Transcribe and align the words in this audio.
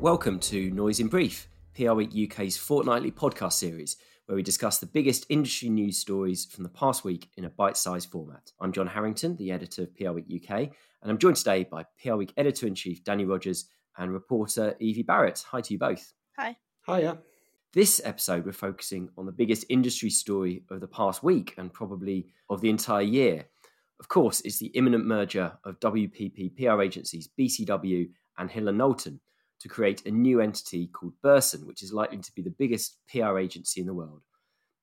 Welcome 0.00 0.38
to 0.40 0.70
Noise 0.70 1.00
in 1.00 1.08
Brief, 1.08 1.48
PR 1.74 1.90
Week 1.94 2.30
UK's 2.30 2.56
fortnightly 2.56 3.10
podcast 3.10 3.54
series, 3.54 3.96
where 4.26 4.36
we 4.36 4.44
discuss 4.44 4.78
the 4.78 4.86
biggest 4.86 5.26
industry 5.28 5.68
news 5.68 5.98
stories 5.98 6.44
from 6.44 6.62
the 6.62 6.70
past 6.70 7.02
week 7.02 7.28
in 7.36 7.46
a 7.46 7.50
bite 7.50 7.76
sized 7.76 8.08
format. 8.08 8.52
I'm 8.60 8.70
John 8.70 8.86
Harrington, 8.86 9.34
the 9.34 9.50
editor 9.50 9.82
of 9.82 9.96
PR 9.96 10.12
Week 10.12 10.26
UK, 10.32 10.50
and 10.60 11.10
I'm 11.10 11.18
joined 11.18 11.34
today 11.34 11.64
by 11.64 11.84
PR 12.00 12.14
Week 12.14 12.32
editor 12.36 12.68
in 12.68 12.76
chief 12.76 13.02
Danny 13.02 13.24
Rogers 13.24 13.64
and 13.96 14.12
reporter 14.12 14.76
Evie 14.78 15.02
Barrett. 15.02 15.44
Hi 15.50 15.60
to 15.60 15.72
you 15.74 15.80
both. 15.80 16.12
Hi. 16.38 16.56
Hiya. 16.86 17.18
This 17.72 18.00
episode, 18.04 18.46
we're 18.46 18.52
focusing 18.52 19.08
on 19.18 19.26
the 19.26 19.32
biggest 19.32 19.64
industry 19.68 20.10
story 20.10 20.62
of 20.70 20.80
the 20.80 20.86
past 20.86 21.24
week 21.24 21.54
and 21.58 21.72
probably 21.72 22.28
of 22.48 22.60
the 22.60 22.70
entire 22.70 23.02
year. 23.02 23.46
Of 23.98 24.06
course, 24.06 24.42
it's 24.42 24.60
the 24.60 24.68
imminent 24.68 25.06
merger 25.06 25.58
of 25.64 25.80
WPP 25.80 26.54
PR 26.56 26.82
agencies 26.82 27.28
BCW 27.36 28.08
and 28.38 28.48
Hill 28.48 28.68
and 28.68 28.78
Knowlton 28.78 29.18
to 29.60 29.68
create 29.68 30.06
a 30.06 30.10
new 30.10 30.40
entity 30.40 30.86
called 30.86 31.14
Burson, 31.22 31.66
which 31.66 31.82
is 31.82 31.92
likely 31.92 32.18
to 32.18 32.32
be 32.34 32.42
the 32.42 32.54
biggest 32.56 32.98
PR 33.08 33.38
agency 33.38 33.80
in 33.80 33.86
the 33.86 33.94
world. 33.94 34.22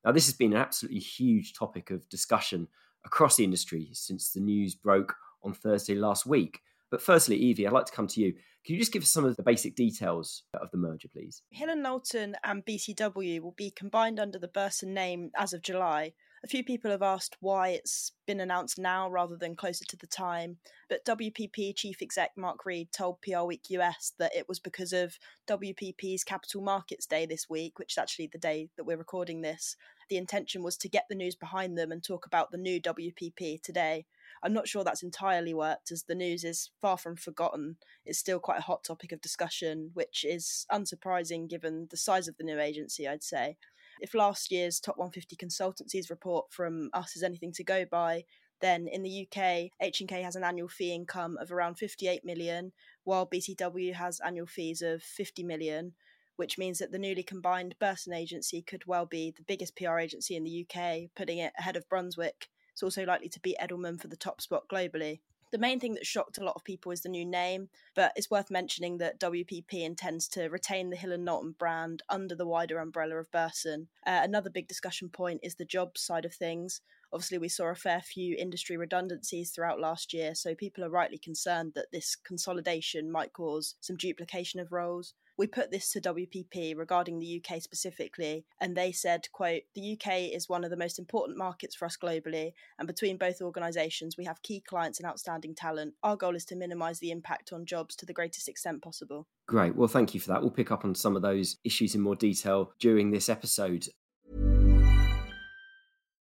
Now, 0.03 0.11
this 0.11 0.25
has 0.27 0.35
been 0.35 0.53
an 0.53 0.59
absolutely 0.59 0.99
huge 0.99 1.53
topic 1.53 1.89
of 1.91 2.07
discussion 2.09 2.67
across 3.05 3.35
the 3.35 3.43
industry 3.43 3.89
since 3.93 4.31
the 4.31 4.39
news 4.39 4.75
broke 4.75 5.15
on 5.43 5.53
Thursday 5.53 5.95
last 5.95 6.25
week. 6.25 6.59
But 6.91 7.01
firstly, 7.01 7.37
Evie, 7.37 7.65
I'd 7.65 7.73
like 7.73 7.85
to 7.85 7.91
come 7.91 8.07
to 8.07 8.21
you. 8.21 8.33
Can 8.65 8.73
you 8.73 8.79
just 8.79 8.91
give 8.91 9.03
us 9.03 9.09
some 9.09 9.25
of 9.25 9.35
the 9.35 9.43
basic 9.43 9.75
details 9.75 10.43
of 10.53 10.71
the 10.71 10.77
merger, 10.77 11.07
please? 11.07 11.43
Hill 11.51 11.69
and 11.69 11.83
Knowlton 11.83 12.35
and 12.43 12.65
BCW 12.65 13.41
will 13.41 13.53
be 13.55 13.71
combined 13.71 14.19
under 14.19 14.39
the 14.39 14.47
Burson 14.47 14.93
name 14.93 15.31
as 15.37 15.53
of 15.53 15.61
July, 15.61 16.13
a 16.45 16.47
few 16.47 16.63
people 16.63 16.91
have 16.91 17.01
asked 17.01 17.35
why 17.39 17.69
it's 17.69 18.11
been 18.27 18.39
announced 18.39 18.77
now 18.77 19.09
rather 19.09 19.35
than 19.35 19.55
closer 19.55 19.83
to 19.83 19.97
the 19.97 20.05
time, 20.05 20.57
but 20.87 21.03
WPP 21.03 21.75
chief 21.75 22.03
exec 22.03 22.33
Mark 22.37 22.67
Read 22.67 22.91
told 22.91 23.19
PR 23.23 23.41
Week 23.41 23.63
US 23.69 24.13
that 24.19 24.35
it 24.35 24.47
was 24.47 24.59
because 24.59 24.93
of 24.93 25.17
WPP's 25.49 26.23
Capital 26.23 26.61
Markets 26.61 27.07
Day 27.07 27.25
this 27.25 27.49
week, 27.49 27.79
which 27.79 27.93
is 27.93 27.97
actually 27.97 28.29
the 28.31 28.37
day 28.37 28.69
that 28.77 28.83
we're 28.83 28.95
recording 28.95 29.41
this. 29.41 29.75
The 30.07 30.17
intention 30.17 30.61
was 30.61 30.77
to 30.77 30.87
get 30.87 31.05
the 31.09 31.15
news 31.15 31.35
behind 31.35 31.79
them 31.79 31.91
and 31.91 32.03
talk 32.03 32.27
about 32.27 32.51
the 32.51 32.59
new 32.59 32.79
WPP 32.79 33.63
today. 33.63 34.05
I'm 34.43 34.53
not 34.53 34.67
sure 34.67 34.83
that's 34.83 35.01
entirely 35.01 35.55
worked, 35.55 35.91
as 35.91 36.03
the 36.03 36.13
news 36.13 36.43
is 36.43 36.69
far 36.79 36.99
from 36.99 37.15
forgotten. 37.15 37.77
It's 38.05 38.19
still 38.19 38.37
quite 38.37 38.59
a 38.59 38.63
hot 38.63 38.83
topic 38.83 39.11
of 39.11 39.19
discussion, 39.19 39.89
which 39.95 40.23
is 40.23 40.67
unsurprising 40.71 41.49
given 41.49 41.87
the 41.89 41.97
size 41.97 42.27
of 42.27 42.37
the 42.37 42.43
new 42.43 42.59
agency, 42.59 43.07
I'd 43.07 43.23
say. 43.23 43.57
If 43.99 44.13
last 44.13 44.51
year's 44.51 44.79
top 44.79 44.97
150 44.97 45.35
consultancies 45.35 46.09
report 46.09 46.51
from 46.51 46.89
us 46.93 47.15
is 47.15 47.23
anything 47.23 47.51
to 47.53 47.63
go 47.63 47.85
by, 47.89 48.23
then 48.61 48.87
in 48.87 49.03
the 49.03 49.27
UK, 49.27 49.69
H&K 49.81 50.21
has 50.21 50.35
an 50.35 50.43
annual 50.43 50.67
fee 50.67 50.93
income 50.93 51.37
of 51.39 51.51
around 51.51 51.75
58 51.75 52.23
million, 52.23 52.71
while 53.03 53.27
BCW 53.27 53.93
has 53.93 54.19
annual 54.21 54.47
fees 54.47 54.81
of 54.81 55.03
50 55.03 55.43
million, 55.43 55.93
which 56.35 56.57
means 56.57 56.79
that 56.79 56.91
the 56.91 56.99
newly 56.99 57.23
combined 57.23 57.75
Burson 57.79 58.13
agency 58.13 58.61
could 58.61 58.85
well 58.85 59.05
be 59.05 59.33
the 59.35 59.43
biggest 59.43 59.75
PR 59.75 59.99
agency 59.99 60.35
in 60.35 60.43
the 60.43 60.65
UK, 60.65 61.09
putting 61.15 61.37
it 61.37 61.53
ahead 61.57 61.75
of 61.75 61.87
Brunswick. 61.89 62.47
It's 62.73 62.83
also 62.83 63.05
likely 63.05 63.29
to 63.29 63.39
beat 63.39 63.57
Edelman 63.61 64.01
for 64.01 64.07
the 64.07 64.17
top 64.17 64.41
spot 64.41 64.63
globally. 64.71 65.19
The 65.51 65.57
main 65.57 65.79
thing 65.79 65.93
that 65.93 66.05
shocked 66.05 66.37
a 66.37 66.43
lot 66.43 66.55
of 66.55 66.63
people 66.63 66.91
is 66.91 67.01
the 67.01 67.09
new 67.09 67.25
name, 67.25 67.69
but 67.95 68.11
it's 68.15 68.31
worth 68.31 68.51
mentioning 68.51 68.97
that 68.97 69.19
WPP 69.19 69.73
intends 69.73 70.27
to 70.29 70.49
retain 70.49 70.89
the 70.89 70.95
Hill 70.95 71.11
and 71.11 71.23
Knowlton 71.23 71.55
brand 71.57 72.03
under 72.09 72.35
the 72.35 72.47
wider 72.47 72.79
umbrella 72.79 73.15
of 73.17 73.31
Burson. 73.31 73.87
Uh, 74.05 74.21
another 74.23 74.49
big 74.49 74.67
discussion 74.67 75.09
point 75.09 75.39
is 75.43 75.55
the 75.55 75.65
jobs 75.65 76.01
side 76.01 76.25
of 76.25 76.33
things. 76.33 76.81
Obviously, 77.13 77.37
we 77.37 77.47
saw 77.47 77.67
a 77.67 77.75
fair 77.75 78.01
few 78.01 78.35
industry 78.35 78.75
redundancies 78.75 79.51
throughout 79.51 79.79
last 79.79 80.13
year, 80.13 80.35
so 80.35 80.55
people 80.55 80.83
are 80.83 80.89
rightly 80.89 81.17
concerned 81.17 81.73
that 81.75 81.91
this 81.91 82.15
consolidation 82.15 83.09
might 83.09 83.31
cause 83.31 83.75
some 83.79 83.95
duplication 83.95 84.59
of 84.59 84.71
roles 84.71 85.13
we 85.37 85.47
put 85.47 85.71
this 85.71 85.91
to 85.91 86.01
WPP 86.01 86.77
regarding 86.77 87.19
the 87.19 87.41
UK 87.43 87.61
specifically, 87.61 88.45
and 88.61 88.75
they 88.75 88.91
said, 88.91 89.27
quote, 89.31 89.63
the 89.73 89.93
UK 89.93 90.33
is 90.33 90.47
one 90.47 90.63
of 90.63 90.69
the 90.69 90.77
most 90.77 90.97
important 90.97 91.37
markets 91.37 91.75
for 91.75 91.85
us 91.85 91.97
globally, 91.97 92.53
and 92.79 92.87
between 92.87 93.17
both 93.17 93.41
organisations, 93.41 94.15
we 94.17 94.25
have 94.25 94.41
key 94.41 94.61
clients 94.61 94.99
and 94.99 95.07
outstanding 95.07 95.55
talent. 95.55 95.93
Our 96.03 96.15
goal 96.15 96.35
is 96.35 96.45
to 96.45 96.55
minimise 96.55 96.99
the 96.99 97.11
impact 97.11 97.51
on 97.51 97.65
jobs 97.65 97.95
to 97.97 98.05
the 98.05 98.13
greatest 98.13 98.47
extent 98.47 98.81
possible. 98.81 99.27
Great. 99.47 99.75
Well, 99.75 99.87
thank 99.87 100.13
you 100.13 100.19
for 100.19 100.29
that. 100.29 100.41
We'll 100.41 100.51
pick 100.51 100.71
up 100.71 100.85
on 100.85 100.95
some 100.95 101.15
of 101.15 101.21
those 101.21 101.57
issues 101.63 101.95
in 101.95 102.01
more 102.01 102.15
detail 102.15 102.71
during 102.79 103.11
this 103.11 103.29
episode. 103.29 103.87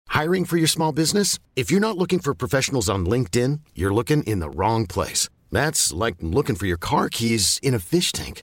Hiring 0.09 0.45
for 0.45 0.57
your 0.57 0.67
small 0.67 0.91
business? 0.91 1.39
If 1.55 1.71
you're 1.71 1.81
not 1.81 1.97
looking 1.97 2.19
for 2.19 2.35
professionals 2.35 2.89
on 2.89 3.07
LinkedIn, 3.07 3.61
you're 3.75 3.95
looking 3.95 4.25
in 4.25 4.41
the 4.41 4.51
wrong 4.51 4.87
place. 4.87 5.29
That's 5.53 5.93
like 5.93 6.17
looking 6.21 6.57
for 6.57 6.67
your 6.67 6.77
car 6.77 7.09
keys 7.09 7.61
in 7.63 7.73
a 7.73 7.79
fish 7.79 8.11
tank. 8.13 8.43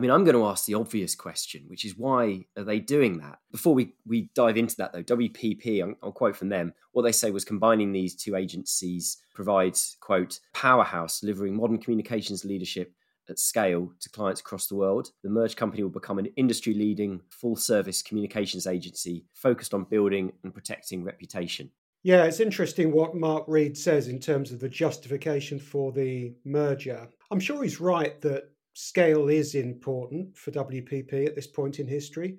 I 0.00 0.02
mean, 0.02 0.12
I'm 0.12 0.24
going 0.24 0.34
to 0.34 0.46
ask 0.46 0.64
the 0.64 0.76
obvious 0.76 1.14
question, 1.14 1.64
which 1.66 1.84
is 1.84 1.94
why 1.94 2.46
are 2.56 2.64
they 2.64 2.80
doing 2.80 3.18
that? 3.18 3.38
Before 3.52 3.74
we, 3.74 3.92
we 4.06 4.30
dive 4.34 4.56
into 4.56 4.74
that, 4.76 4.94
though, 4.94 5.02
WPP, 5.02 5.94
I'll, 6.02 6.10
quote 6.10 6.34
from 6.34 6.48
them, 6.48 6.72
what 6.92 7.02
they 7.02 7.12
say 7.12 7.30
was 7.30 7.44
combining 7.44 7.92
these 7.92 8.14
two 8.14 8.34
agencies 8.34 9.18
provides, 9.34 9.98
quote, 10.00 10.40
powerhouse 10.54 11.20
delivering 11.20 11.54
modern 11.54 11.76
communications 11.76 12.46
leadership 12.46 12.94
at 13.28 13.38
scale 13.38 13.92
to 14.00 14.08
clients 14.08 14.40
across 14.40 14.68
the 14.68 14.74
world. 14.74 15.10
The 15.22 15.28
merged 15.28 15.58
company 15.58 15.82
will 15.82 15.90
become 15.90 16.18
an 16.18 16.32
industry 16.34 16.72
leading 16.72 17.20
full 17.28 17.56
service 17.56 18.00
communications 18.00 18.66
agency 18.66 19.26
focused 19.34 19.74
on 19.74 19.84
building 19.84 20.32
and 20.44 20.54
protecting 20.54 21.04
reputation. 21.04 21.70
Yeah, 22.02 22.24
it's 22.24 22.40
interesting 22.40 22.90
what 22.90 23.14
Mark 23.14 23.44
Read 23.46 23.76
says 23.76 24.08
in 24.08 24.18
terms 24.18 24.50
of 24.50 24.60
the 24.60 24.68
justification 24.70 25.58
for 25.58 25.92
the 25.92 26.32
merger. 26.46 27.06
I'm 27.30 27.38
sure 27.40 27.62
he's 27.62 27.80
right 27.80 28.18
that 28.22 28.48
scale 28.80 29.28
is 29.28 29.54
important 29.54 30.36
for 30.36 30.50
WPP 30.50 31.26
at 31.26 31.34
this 31.34 31.46
point 31.46 31.78
in 31.78 31.86
history. 31.86 32.38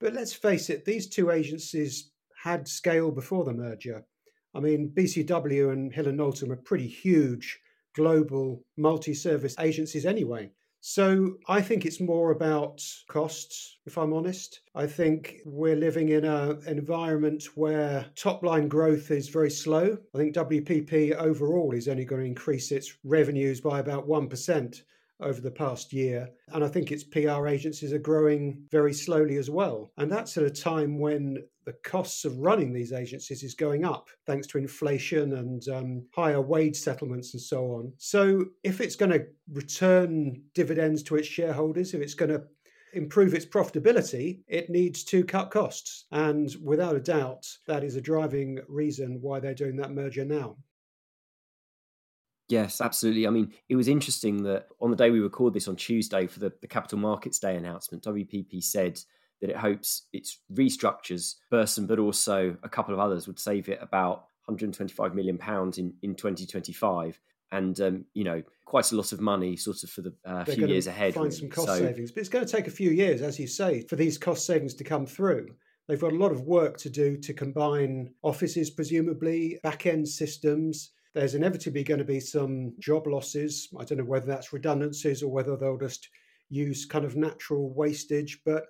But 0.00 0.14
let's 0.14 0.32
face 0.32 0.70
it, 0.70 0.84
these 0.84 1.08
two 1.08 1.30
agencies 1.30 2.10
had 2.42 2.68
scale 2.68 3.10
before 3.10 3.44
the 3.44 3.52
merger. 3.52 4.04
I 4.54 4.60
mean, 4.60 4.92
BCW 4.94 5.72
and 5.72 5.92
Hill 5.92 6.08
and 6.08 6.16
Knowlton 6.16 6.48
were 6.48 6.56
pretty 6.56 6.88
huge 6.88 7.58
global 7.94 8.64
multi 8.76 9.14
service 9.14 9.54
agencies 9.58 10.06
anyway. 10.06 10.50
So 10.80 11.36
I 11.46 11.60
think 11.60 11.86
it's 11.86 12.00
more 12.00 12.32
about 12.32 12.82
costs, 13.08 13.78
if 13.86 13.96
I'm 13.96 14.12
honest. 14.12 14.60
I 14.74 14.86
think 14.88 15.36
we're 15.44 15.76
living 15.76 16.08
in 16.08 16.24
an 16.24 16.60
environment 16.66 17.44
where 17.54 18.06
top 18.16 18.42
line 18.42 18.66
growth 18.66 19.12
is 19.12 19.28
very 19.28 19.50
slow. 19.50 19.96
I 20.12 20.18
think 20.18 20.34
WPP 20.34 21.14
overall 21.14 21.72
is 21.72 21.86
only 21.86 22.04
going 22.04 22.22
to 22.22 22.26
increase 22.26 22.72
its 22.72 22.96
revenues 23.04 23.60
by 23.60 23.78
about 23.78 24.08
1% 24.08 24.82
over 25.22 25.40
the 25.40 25.50
past 25.50 25.92
year. 25.92 26.28
And 26.48 26.64
I 26.64 26.68
think 26.68 26.90
its 26.90 27.04
PR 27.04 27.46
agencies 27.46 27.92
are 27.92 27.98
growing 27.98 28.64
very 28.70 28.92
slowly 28.92 29.36
as 29.36 29.50
well. 29.50 29.90
And 29.96 30.10
that's 30.10 30.36
at 30.36 30.44
a 30.44 30.50
time 30.50 30.98
when 30.98 31.38
the 31.64 31.74
costs 31.84 32.24
of 32.24 32.38
running 32.38 32.72
these 32.72 32.92
agencies 32.92 33.42
is 33.42 33.54
going 33.54 33.84
up 33.84 34.08
thanks 34.26 34.46
to 34.48 34.58
inflation 34.58 35.34
and 35.34 35.68
um, 35.68 36.04
higher 36.14 36.40
wage 36.40 36.76
settlements 36.76 37.34
and 37.34 37.42
so 37.42 37.66
on. 37.66 37.92
So 37.98 38.46
if 38.64 38.80
it's 38.80 38.96
going 38.96 39.12
to 39.12 39.26
return 39.52 40.42
dividends 40.54 41.02
to 41.04 41.16
its 41.16 41.28
shareholders, 41.28 41.94
if 41.94 42.00
it's 42.00 42.14
going 42.14 42.32
to 42.32 42.42
improve 42.94 43.34
its 43.34 43.46
profitability, 43.46 44.40
it 44.48 44.70
needs 44.70 45.04
to 45.04 45.24
cut 45.24 45.50
costs. 45.50 46.06
And 46.10 46.54
without 46.62 46.96
a 46.96 47.00
doubt, 47.00 47.46
that 47.66 47.84
is 47.84 47.96
a 47.96 48.00
driving 48.00 48.58
reason 48.68 49.18
why 49.20 49.40
they're 49.40 49.54
doing 49.54 49.76
that 49.76 49.92
merger 49.92 50.24
now. 50.24 50.56
Yes, 52.52 52.82
absolutely. 52.82 53.26
I 53.26 53.30
mean, 53.30 53.50
it 53.70 53.76
was 53.76 53.88
interesting 53.88 54.42
that 54.42 54.66
on 54.78 54.90
the 54.90 54.96
day 54.96 55.10
we 55.10 55.20
record 55.20 55.54
this 55.54 55.68
on 55.68 55.76
Tuesday 55.76 56.26
for 56.26 56.38
the, 56.38 56.52
the 56.60 56.66
Capital 56.66 56.98
Markets 56.98 57.38
Day 57.38 57.56
announcement, 57.56 58.04
WPP 58.04 58.62
said 58.62 59.00
that 59.40 59.48
it 59.48 59.56
hopes 59.56 60.02
its 60.12 60.40
restructures, 60.52 61.36
Burson, 61.50 61.86
but 61.86 61.98
also 61.98 62.54
a 62.62 62.68
couple 62.68 62.92
of 62.92 63.00
others, 63.00 63.26
would 63.26 63.38
save 63.38 63.70
it 63.70 63.78
about 63.80 64.26
125 64.44 65.14
million 65.14 65.38
pounds 65.38 65.78
in, 65.78 65.94
in 66.02 66.14
2025 66.14 67.18
and 67.52 67.80
um, 67.80 68.04
you 68.12 68.24
know 68.24 68.42
quite 68.66 68.92
a 68.92 68.96
lot 68.96 69.12
of 69.12 69.20
money 69.20 69.56
sort 69.56 69.82
of 69.82 69.88
for 69.88 70.02
the 70.02 70.12
uh, 70.26 70.44
few 70.44 70.66
years 70.66 70.86
ahead. 70.86 71.14
Find 71.14 71.24
really. 71.26 71.36
some 71.36 71.48
cost 71.48 71.68
so, 71.68 71.78
savings, 71.78 72.12
but 72.12 72.20
it's 72.20 72.28
going 72.28 72.44
to 72.44 72.52
take 72.52 72.66
a 72.66 72.70
few 72.70 72.90
years, 72.90 73.22
as 73.22 73.38
you 73.38 73.46
say, 73.46 73.80
for 73.88 73.96
these 73.96 74.18
cost 74.18 74.44
savings 74.44 74.74
to 74.74 74.84
come 74.84 75.06
through. 75.06 75.48
They've 75.88 76.00
got 76.00 76.12
a 76.12 76.16
lot 76.16 76.32
of 76.32 76.42
work 76.42 76.76
to 76.78 76.90
do 76.90 77.16
to 77.16 77.32
combine 77.32 78.12
offices, 78.22 78.68
presumably 78.68 79.58
back 79.62 79.86
end 79.86 80.06
systems. 80.06 80.90
There's 81.14 81.34
inevitably 81.34 81.84
going 81.84 81.98
to 81.98 82.04
be 82.04 82.20
some 82.20 82.74
job 82.78 83.06
losses. 83.06 83.68
I 83.78 83.84
don't 83.84 83.98
know 83.98 84.04
whether 84.04 84.26
that's 84.26 84.52
redundancies 84.52 85.22
or 85.22 85.30
whether 85.30 85.56
they'll 85.56 85.78
just 85.78 86.08
use 86.48 86.86
kind 86.86 87.04
of 87.04 87.16
natural 87.16 87.72
wastage, 87.74 88.40
but 88.44 88.64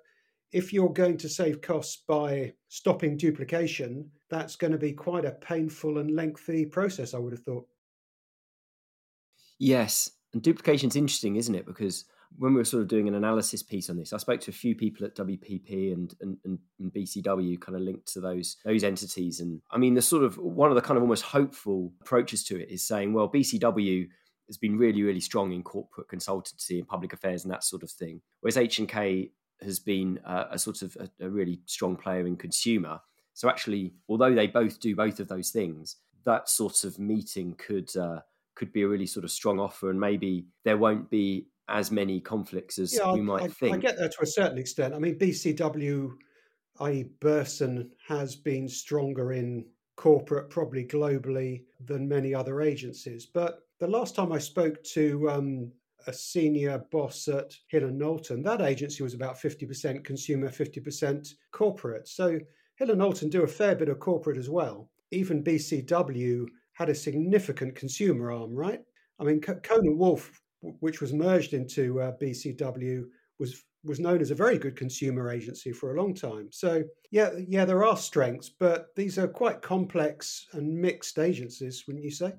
if 0.53 0.73
you're 0.73 0.93
going 0.93 1.17
to 1.19 1.29
save 1.29 1.63
costs 1.63 2.03
by 2.07 2.53
stopping 2.69 3.17
duplication, 3.17 4.11
that's 4.29 4.57
going 4.57 4.73
to 4.73 4.79
be 4.79 4.93
quite 4.93 5.25
a 5.25 5.33
painful 5.33 5.99
and 5.99 6.15
lengthy 6.15 6.67
process, 6.67 7.15
I 7.15 7.19
would 7.19 7.33
have 7.33 7.45
thought. 7.45 7.67
Yes, 9.59 10.11
and 10.33 10.43
duplication 10.43 10.89
is 10.89 10.97
interesting, 10.97 11.37
isn't 11.37 11.55
it? 11.55 11.67
Because 11.67 12.05
when 12.39 12.55
we 12.55 12.59
were 12.59 12.65
sort 12.65 12.83
of 12.83 12.89
doing 12.89 13.09
an 13.09 13.15
analysis 13.15 13.63
piece 13.63 13.91
on 13.91 13.97
this, 13.97 14.13
I 14.13 14.17
spoke 14.17 14.41
to 14.43 14.51
a 14.51 14.55
few 14.55 14.75
people 14.75 15.05
at 15.05 15.15
WPP 15.15 15.93
and, 15.93 16.15
and, 16.21 16.39
and, 16.45 16.59
BCW 16.93 17.61
kind 17.61 17.77
of 17.77 17.83
linked 17.83 18.13
to 18.15 18.21
those 18.21 18.57
those 18.65 18.85
entities. 18.85 19.41
And 19.41 19.61
I 19.71 19.79
mean, 19.79 19.95
the 19.95 20.03
sort 20.03 20.25
of 20.25 20.39
one 20.39 20.71
of 20.71 20.75
the 20.75 20.81
kind 20.81 20.97
of 20.97 21.03
almost 21.03 21.25
hopeful 21.25 21.93
approaches 22.01 22.45
to 22.45 22.61
it 22.61 22.71
is 22.71 22.83
saying, 22.83 23.13
well, 23.13 23.29
BCW 23.29 24.09
has 24.47 24.57
been 24.57 24.77
really, 24.77 25.03
really 25.03 25.21
strong 25.21 25.53
in 25.53 25.63
corporate 25.63 26.09
consultancy 26.09 26.79
and 26.79 26.89
public 26.89 27.13
affairs 27.13 27.45
and 27.45 27.53
that 27.53 27.65
sort 27.65 27.83
of 27.83 27.91
thing, 27.91 28.21
whereas 28.41 28.57
H 28.57 28.79
and 28.79 28.89
K 28.89 29.31
has 29.63 29.79
been 29.79 30.19
a, 30.25 30.47
a 30.53 30.59
sort 30.59 30.83
of 30.83 30.97
a, 30.99 31.25
a 31.25 31.31
really 31.31 31.61
strong 31.67 31.97
player 31.97 32.27
in 32.27 32.37
consumer. 32.37 32.99
So 33.35 33.49
actually, 33.49 33.95
although 34.09 34.35
they 34.35 34.47
both 34.47 34.81
do 34.81 34.95
both 34.95 35.21
of 35.21 35.29
those 35.29 35.51
things, 35.51 35.97
that 36.25 36.49
sort 36.49 36.85
of 36.85 36.99
meeting 36.99 37.55
could 37.55 37.95
uh, 37.97 38.21
could 38.55 38.73
be 38.73 38.83
a 38.83 38.89
really 38.89 39.07
sort 39.07 39.25
of 39.25 39.31
strong 39.31 39.59
offer, 39.59 39.91
and 39.91 39.99
maybe 39.99 40.47
there 40.65 40.77
won't 40.77 41.11
be 41.11 41.49
as 41.69 41.91
many 41.91 42.21
conflicts 42.21 42.79
as 42.79 42.95
yeah, 42.95 43.15
you 43.15 43.23
might 43.23 43.43
I, 43.43 43.49
think. 43.49 43.75
I 43.75 43.79
get 43.79 43.99
that 43.99 44.13
to 44.13 44.23
a 44.23 44.27
certain 44.27 44.59
extent. 44.59 44.95
I 44.95 44.99
mean, 44.99 45.19
BCW, 45.19 46.11
i.e., 46.81 47.05
Burson, 47.21 47.91
has 48.07 48.37
been 48.37 48.69
stronger 48.69 49.33
in 49.33 49.65
corporate, 49.97 50.51
probably 50.51 50.85
globally, 50.85 51.65
than 51.85 52.09
many 52.09 52.35
other 52.35 52.61
agencies. 52.61 53.27
But 53.27 53.61
the 53.79 53.87
last 53.87 54.15
time 54.15 54.33
I 54.33 54.39
spoke 54.39 54.83
to 54.95 55.31
um, 55.31 55.73
a 56.07 56.13
senior 56.13 56.85
boss 56.91 57.29
at 57.29 57.55
Hill 57.69 57.85
and 57.85 57.99
Knowlton, 57.99 58.43
that 58.43 58.61
agency 58.61 59.03
was 59.03 59.15
about 59.15 59.41
50% 59.41 60.05
consumer, 60.05 60.49
50% 60.49 61.35
corporate. 61.53 62.09
So 62.09 62.39
Hill 62.77 62.91
and 62.91 62.99
Knowlton 62.99 63.31
do 63.31 63.43
a 63.43 63.49
fair 63.49 63.75
bit 63.75 63.89
of 63.89 63.99
corporate 63.99 64.39
as 64.39 64.51
well. 64.51 64.91
Even 65.11 65.45
BCW 65.45 66.47
had 66.75 66.89
a 66.89 66.95
significant 66.95 67.75
consumer 67.75 68.33
arm, 68.33 68.55
right? 68.55 68.81
I 69.21 69.25
mean, 69.25 69.41
Cohn 69.41 69.97
& 69.97 69.99
Wolfe, 69.99 70.41
which 70.61 71.01
was 71.01 71.13
merged 71.13 71.55
into 71.55 72.01
uh, 72.01 72.13
BCW, 72.21 73.05
was 73.39 73.63
was 73.85 73.99
known 73.99 74.21
as 74.21 74.31
a 74.31 74.35
very 74.37 74.59
good 74.59 74.77
consumer 74.77 75.31
agency 75.31 75.73
for 75.73 75.93
a 75.93 76.01
long 76.01 76.15
time. 76.15 76.49
So 76.53 76.85
yeah, 77.11 77.31
yeah, 77.49 77.65
there 77.65 77.85
are 77.85 77.97
strengths, 77.97 78.49
but 78.49 78.95
these 78.95 79.19
are 79.19 79.27
quite 79.27 79.61
complex 79.61 80.47
and 80.53 80.81
mixed 80.81 81.19
agencies, 81.19 81.85
wouldn't 81.87 82.05
you 82.05 82.13
say? 82.13 82.33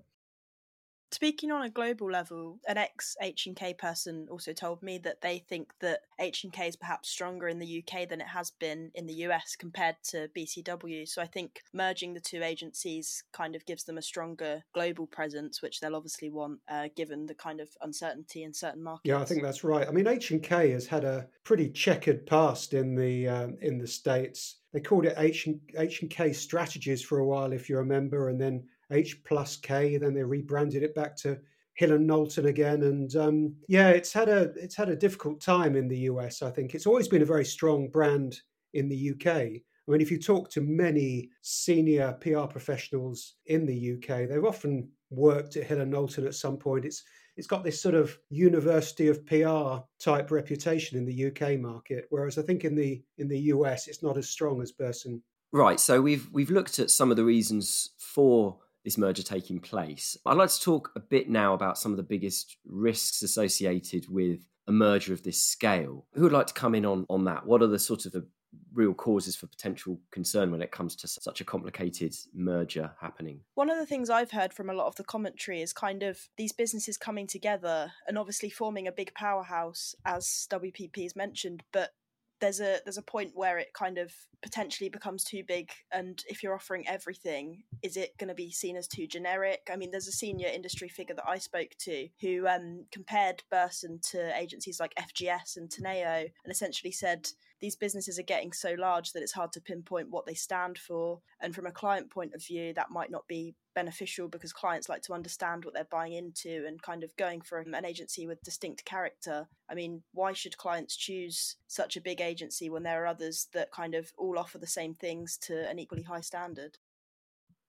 Speaking 1.14 1.52
on 1.52 1.62
a 1.62 1.70
global 1.70 2.10
level, 2.10 2.60
an 2.68 2.80
ex 2.80 3.16
H&K 3.22 3.76
person 3.76 4.28
also 4.32 4.52
told 4.52 4.82
me 4.82 4.98
that 4.98 5.22
they 5.22 5.38
think 5.48 5.72
that 5.80 6.00
H&K 6.20 6.68
is 6.68 6.76
perhaps 6.76 7.08
stronger 7.08 7.48
in 7.48 7.60
the 7.60 7.84
UK 7.84 8.10
than 8.10 8.20
it 8.20 8.28
has 8.28 8.50
been 8.50 8.90
in 8.96 9.06
the 9.06 9.14
US 9.28 9.56
compared 9.56 9.96
to 10.06 10.28
BCW. 10.36 11.08
So 11.08 11.22
I 11.22 11.28
think 11.28 11.62
merging 11.72 12.16
the 12.16 12.20
two 12.20 12.42
agencies 12.42 13.24
kind 13.32 13.56
of 13.56 13.64
gives 13.68 13.84
them 13.84 14.00
a 14.00 14.02
stronger 14.02 14.64
global 14.74 15.06
presence, 15.06 15.62
which 15.62 15.80
they'll 15.80 15.96
obviously 15.96 16.32
want 16.32 16.62
uh, 16.68 16.88
given 16.96 17.28
the 17.28 17.36
kind 17.36 17.60
of 17.60 17.70
uncertainty 17.82 18.42
in 18.42 18.52
certain 18.52 18.82
markets. 18.82 19.08
Yeah, 19.08 19.20
I 19.20 19.26
think 19.26 19.44
that's 19.44 19.64
right. 19.64 19.88
I 19.88 19.92
mean, 19.92 20.08
H&K 20.08 20.72
has 20.72 20.88
had 20.88 21.04
a 21.04 21.28
pretty 21.44 21.70
checkered 21.70 22.26
past 22.26 22.74
in 22.74 22.96
the 22.96 23.28
um, 23.28 23.58
in 23.62 23.78
the 23.78 23.86
states. 23.86 24.56
They 24.74 24.80
called 24.80 25.06
it 25.06 25.14
H 25.18 25.46
and 25.46 25.60
H 25.78 26.02
and 26.02 26.10
K 26.10 26.34
Strategies 26.34 27.04
for 27.04 27.20
a 27.20 27.26
while, 27.26 27.54
if 27.54 27.70
you 27.70 27.78
remember, 27.78 28.30
and 28.30 28.42
then 28.42 28.64
H 28.92 29.24
plus 29.24 29.58
K. 29.58 29.98
Then 29.98 30.14
they 30.14 30.24
rebranded 30.24 30.84
it 30.84 30.96
back 30.96 31.16
to 31.18 31.40
Hill 31.76 31.94
and 31.94 32.06
Knowlton 32.06 32.46
again, 32.46 32.84
and 32.84 33.16
um, 33.16 33.56
yeah, 33.68 33.90
it's 33.90 34.14
had 34.14 34.30
a 34.30 34.52
it's 34.56 34.76
had 34.76 34.90
a 34.90 34.96
difficult 34.96 35.42
time 35.42 35.76
in 35.76 35.88
the 35.88 36.00
US. 36.00 36.42
I 36.42 36.52
think 36.52 36.76
it's 36.76 36.86
always 36.86 37.08
been 37.08 37.24
a 37.24 37.26
very 37.26 37.46
strong 37.46 37.90
brand 37.90 38.40
in 38.74 38.90
the 38.90 39.12
UK. 39.12 39.28
I 39.28 39.92
mean, 39.92 40.02
if 40.02 40.12
you 40.12 40.20
talk 40.20 40.50
to 40.52 40.62
many 40.62 41.30
senior 41.42 42.14
PR 42.22 42.46
professionals 42.46 43.36
in 43.48 43.66
the 43.66 43.94
UK, 43.94 44.30
they've 44.30 44.46
often 44.46 44.90
worked 45.10 45.58
at 45.58 45.66
Hill 45.66 45.82
and 45.82 45.92
Knowlton 45.92 46.26
at 46.26 46.36
some 46.36 46.58
point. 46.58 46.86
It's 46.86 47.04
it's 47.36 47.48
got 47.48 47.64
this 47.64 47.82
sort 47.82 47.96
of 47.96 48.18
university 48.30 49.08
of 49.08 49.26
PR 49.26 49.84
type 50.00 50.30
reputation 50.30 50.98
in 50.98 51.06
the 51.06 51.26
UK 51.26 51.60
market, 51.60 52.06
whereas 52.10 52.38
I 52.38 52.44
think 52.44 52.64
in 52.64 52.76
the 52.76 53.02
in 53.18 53.28
the 53.28 53.40
US 53.40 53.88
it's 53.88 54.04
not 54.04 54.18
as 54.18 54.30
strong 54.30 54.62
as 54.62 54.72
Burson. 54.72 55.24
Right. 55.52 55.80
So 55.80 56.02
we've 56.02 56.30
we've 56.32 56.52
looked 56.52 56.80
at 56.80 56.92
some 56.92 57.12
of 57.12 57.18
the 57.18 57.26
reasons 57.26 57.90
for 57.98 58.60
this 58.84 58.98
merger 58.98 59.24
taking 59.24 59.60
place. 59.60 60.18
I'd 60.26 60.38
like 60.38 60.50
to 60.50 60.62
talk 60.62 60.92
a 60.96 61.00
bit 61.00 61.30
now 61.30 61.54
about 61.54 61.78
some 61.78 61.92
of 61.92 61.98
the 61.98 62.04
biggest 62.04 62.58
risks 62.66 63.24
associated 63.24 64.08
with 64.10 64.40
a 64.68 64.72
merger 64.72 65.14
of 65.14 65.24
this 65.24 65.44
scale. 65.44 66.06
Who 66.14 66.24
would 66.24 66.32
like 66.32 66.48
to 66.48 66.54
come 66.54 66.76
in 66.76 66.86
on, 66.86 67.06
on 67.10 67.26
that? 67.26 67.46
What 67.46 67.62
are 67.62 67.68
the 67.68 67.80
sort 67.80 68.06
of 68.06 68.12
the 68.12 68.26
real 68.74 68.94
causes 68.94 69.36
for 69.36 69.48
potential 69.48 70.00
concern 70.12 70.52
when 70.52 70.62
it 70.62 70.72
comes 70.72 70.96
to 70.96 71.08
such 71.08 71.42
a 71.42 71.46
complicated 71.46 72.14
merger 72.34 72.92
happening? 73.00 73.42
One 73.56 73.70
of 73.70 73.78
the 73.78 73.86
things 73.86 74.10
I've 74.10 74.32
heard 74.32 74.54
from 74.54 74.70
a 74.70 74.74
lot 74.74 74.88
of 74.88 74.96
the 74.96 75.04
commentary 75.04 75.62
is 75.62 75.74
kind 75.74 76.04
of 76.04 76.30
these 76.38 76.52
businesses 76.52 76.98
coming 76.98 77.28
together 77.28 77.92
and 78.08 78.18
obviously 78.18 78.50
forming 78.50 78.88
a 78.88 78.92
big 78.92 79.14
powerhouse, 79.14 79.96
as 80.06 80.48
WPP 80.52 81.04
has 81.04 81.16
mentioned, 81.16 81.64
but 81.72 81.92
there's 82.40 82.60
a 82.60 82.80
there's 82.84 82.98
a 82.98 83.04
point 83.04 83.32
where 83.34 83.58
it 83.58 83.74
kind 83.74 83.98
of 83.98 84.12
potentially 84.42 84.90
becomes 84.90 85.24
too 85.24 85.44
big 85.48 85.72
and 85.92 86.24
if 86.28 86.44
you're 86.44 86.54
offering 86.54 86.88
everything 86.88 87.64
is 87.82 87.96
it 87.96 88.18
going 88.18 88.28
to 88.28 88.34
be 88.34 88.52
seen 88.52 88.76
as 88.76 88.88
too 88.88 89.08
generic? 89.08 89.62
I 89.72 89.78
mean 89.78 89.92
there's 89.92 90.08
a 90.08 90.12
senior 90.12 90.50
industry 90.50 90.90
figure 90.90 91.16
that 91.16 91.28
i 91.28 91.38
spoke 91.38 91.70
to 91.80 92.08
who 92.22 92.48
um, 92.48 92.86
compared 92.92 93.44
burson 93.50 94.00
to 94.12 94.38
agencies 94.38 94.80
like 94.80 94.94
fgs 94.96 95.58
and 95.58 95.70
teneo 95.70 96.22
and 96.22 96.52
essentially 96.52 96.92
said 96.92 97.28
these 97.64 97.78
businesses 97.78 98.20
are 98.20 98.24
getting 98.24 98.52
so 98.52 98.76
large 98.78 99.14
that 99.14 99.24
it's 99.24 99.32
hard 99.32 99.54
to 99.54 99.62
pinpoint 99.62 100.10
what 100.10 100.26
they 100.26 100.34
stand 100.34 100.78
for. 100.78 101.22
And 101.40 101.56
from 101.56 101.66
a 101.66 101.72
client 101.72 102.12
point 102.12 102.34
of 102.34 102.46
view, 102.46 102.74
that 102.74 102.92
might 102.92 103.10
not 103.10 103.26
be 103.26 103.56
beneficial 103.74 104.28
because 104.28 104.52
clients 104.52 104.90
like 104.90 105.02
to 105.04 105.14
understand 105.14 105.64
what 105.64 105.74
they're 105.74 105.88
buying 105.90 106.12
into 106.12 106.66
and 106.68 106.82
kind 106.82 107.06
of 107.06 107.16
going 107.16 107.40
for 107.40 107.60
an 107.60 107.86
agency 107.86 108.28
with 108.28 108.44
distinct 108.44 108.84
character. 108.84 109.48
I 109.70 109.76
mean, 109.76 110.04
why 110.12 110.34
should 110.34 110.58
clients 110.58 110.98
choose 110.98 111.56
such 111.68 111.96
a 111.96 112.02
big 112.02 112.20
agency 112.20 112.70
when 112.70 112.84
there 112.84 113.02
are 113.02 113.08
others 113.08 113.48
that 113.54 113.72
kind 113.72 113.96
of 113.96 114.12
all 114.18 114.38
offer 114.38 114.58
the 114.58 114.68
same 114.68 114.94
things 114.94 115.38
to 115.44 115.66
an 115.70 115.80
equally 115.80 116.04
high 116.04 116.20
standard? 116.20 116.80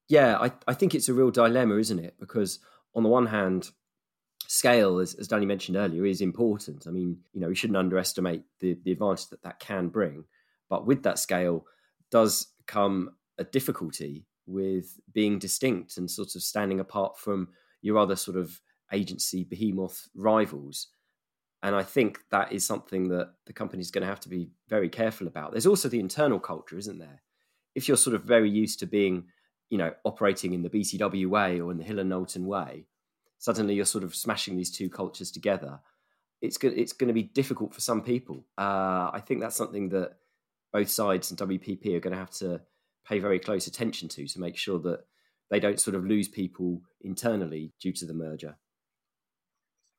Yeah, 0.09 0.37
I, 0.41 0.51
I 0.67 0.73
think 0.73 0.93
it's 0.93 1.07
a 1.07 1.13
real 1.13 1.31
dilemma, 1.31 1.77
isn't 1.77 1.99
it? 1.99 2.15
Because 2.19 2.59
on 2.93 3.03
the 3.03 3.09
one 3.09 3.27
hand, 3.27 3.71
scale, 4.55 4.99
as, 4.99 5.13
as 5.15 5.27
Danny 5.27 5.45
mentioned 5.45 5.75
earlier, 5.75 6.05
is 6.05 6.21
important. 6.21 6.87
I 6.87 6.91
mean, 6.91 7.17
you 7.33 7.41
know, 7.41 7.49
we 7.49 7.55
shouldn't 7.55 7.77
underestimate 7.77 8.43
the, 8.61 8.77
the 8.85 8.93
advantage 8.93 9.27
that 9.27 9.43
that 9.43 9.59
can 9.59 9.89
bring. 9.89 10.23
But 10.69 10.87
with 10.87 11.03
that 11.03 11.19
scale 11.19 11.65
does 12.09 12.47
come 12.65 13.11
a 13.37 13.43
difficulty 13.43 14.25
with 14.47 14.97
being 15.11 15.39
distinct 15.39 15.97
and 15.97 16.09
sort 16.09 16.35
of 16.35 16.41
standing 16.41 16.79
apart 16.79 17.19
from 17.19 17.49
your 17.81 17.97
other 17.97 18.15
sort 18.15 18.37
of 18.37 18.61
agency 18.93 19.43
behemoth 19.43 20.07
rivals. 20.15 20.87
And 21.61 21.75
I 21.75 21.83
think 21.83 22.19
that 22.31 22.53
is 22.53 22.65
something 22.65 23.09
that 23.09 23.33
the 23.47 23.53
company 23.53 23.81
is 23.81 23.91
going 23.91 24.03
to 24.03 24.07
have 24.07 24.21
to 24.21 24.29
be 24.29 24.51
very 24.69 24.87
careful 24.87 25.27
about. 25.27 25.51
There's 25.51 25.65
also 25.65 25.89
the 25.89 25.99
internal 25.99 26.39
culture, 26.39 26.77
isn't 26.77 26.99
there? 26.99 27.21
If 27.73 27.87
you're 27.87 27.97
sort 27.97 28.15
of 28.15 28.23
very 28.23 28.49
used 28.49 28.79
to 28.79 28.85
being, 28.85 29.25
you 29.69 29.77
know, 29.77 29.91
operating 30.05 30.53
in 30.53 30.61
the 30.61 30.69
BCW 30.69 31.27
way 31.27 31.59
or 31.59 31.71
in 31.71 31.77
the 31.77 31.83
Hill 31.83 31.99
and 31.99 32.09
Knowlton 32.09 32.45
way, 32.45 32.85
suddenly 33.45 33.75
you're 33.75 33.85
sort 33.85 34.03
of 34.03 34.15
smashing 34.15 34.57
these 34.57 34.71
two 34.71 34.89
cultures 34.89 35.29
together. 35.29 35.79
it's 36.41 36.57
going 36.57 36.75
it's 36.75 36.93
going 36.93 37.09
to 37.09 37.13
be 37.13 37.29
difficult 37.41 37.75
for 37.75 37.79
some 37.79 38.01
people. 38.01 38.43
Uh, 38.57 39.07
I 39.17 39.21
think 39.23 39.39
that's 39.39 39.55
something 39.55 39.89
that 39.89 40.13
both 40.73 40.89
sides 40.89 41.29
and 41.29 41.39
WPP 41.39 41.95
are 41.95 41.99
going 41.99 42.17
to 42.17 42.25
have 42.25 42.31
to 42.41 42.61
pay 43.07 43.19
very 43.19 43.37
close 43.37 43.67
attention 43.67 44.09
to 44.09 44.25
to 44.27 44.39
make 44.39 44.57
sure 44.57 44.79
that 44.79 45.01
they 45.51 45.59
don't 45.59 45.79
sort 45.79 45.95
of 45.95 46.07
lose 46.07 46.27
people 46.27 46.81
internally 47.01 47.71
due 47.79 47.93
to 47.93 48.05
the 48.07 48.15
merger. 48.15 48.57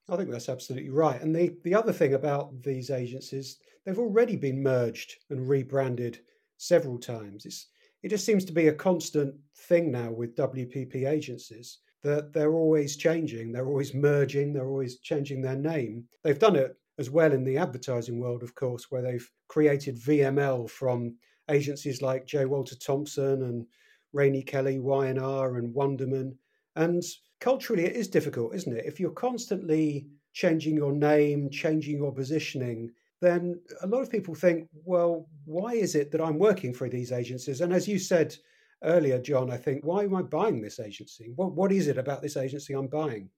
I 0.09 0.17
think 0.17 0.31
that's 0.31 0.49
absolutely 0.49 0.91
right. 0.91 1.21
And 1.21 1.35
the, 1.35 1.57
the 1.63 1.75
other 1.75 1.93
thing 1.93 2.15
about 2.15 2.63
these 2.65 2.91
agencies, 2.91 3.59
they've 3.85 4.05
already 4.07 4.37
been 4.37 4.61
merged 4.61 5.15
and 5.31 5.49
rebranded 5.49 6.19
several 6.57 6.99
times. 6.99 7.47
It's, 7.47 7.69
it 8.03 8.09
just 8.09 8.27
seems 8.27 8.45
to 8.47 8.53
be 8.53 8.69
a 8.69 8.73
constant 8.73 9.37
thing 9.69 9.93
now 9.93 10.11
with 10.11 10.37
WPP 10.37 11.09
agencies 11.09 11.79
that 12.07 12.33
they're 12.33 12.55
always 12.55 12.97
changing, 12.97 13.51
they're 13.51 13.67
always 13.67 13.93
merging, 13.93 14.53
they're 14.53 14.69
always 14.69 15.01
changing 15.01 15.43
their 15.43 15.57
name. 15.57 16.05
They've 16.23 16.39
done 16.39 16.55
it 16.55 16.77
as 16.99 17.11
well 17.11 17.33
in 17.33 17.43
the 17.43 17.59
advertising 17.59 18.21
world, 18.21 18.45
of 18.45 18.55
course, 18.55 18.87
where 18.91 19.03
they've 19.03 19.29
created 19.49 19.97
VML 19.97 20.71
from 20.71 21.17
agencies 21.51 22.03
like 22.03 22.25
J. 22.25 22.45
Walter 22.45 22.77
Thompson 22.77 23.43
and 23.43 23.67
Rainey 24.13 24.43
Kelly, 24.43 24.79
Y&R 24.79 25.57
and 25.57 25.75
Wunderman. 25.75 26.37
And 26.77 27.03
culturally, 27.41 27.85
it 27.85 27.97
is 27.97 28.07
difficult, 28.07 28.55
isn't 28.55 28.77
it? 28.77 28.87
If 28.87 29.01
you're 29.01 29.11
constantly 29.11 30.07
changing 30.33 30.77
your 30.77 30.93
name, 30.93 31.51
changing 31.51 31.97
your 31.97 32.13
positioning, 32.13 32.93
then 33.21 33.61
a 33.83 33.87
lot 33.89 34.03
of 34.03 34.11
people 34.11 34.35
think, 34.37 34.69
well, 34.85 35.29
why 35.45 35.73
is 35.73 35.97
it 35.97 36.13
that 36.13 36.21
I'm 36.21 36.39
working 36.39 36.73
for 36.73 36.89
these 36.89 37.11
agencies? 37.11 37.63
And 37.63 37.73
as 37.73 37.89
you 37.89 37.99
said 37.99 38.37
earlier, 38.83 39.19
John, 39.21 39.51
I 39.51 39.57
think, 39.57 39.85
why 39.85 40.05
am 40.05 40.15
I 40.15 40.23
buying 40.23 40.61
this 40.61 40.81
agency? 40.81 41.33
What, 41.35 41.53
what 41.53 41.73
is 41.73 41.89
it 41.89 41.99
about 41.99 42.23
this 42.23 42.37
agency 42.37 42.75
I'm 42.75 42.89
buying? 42.89 43.31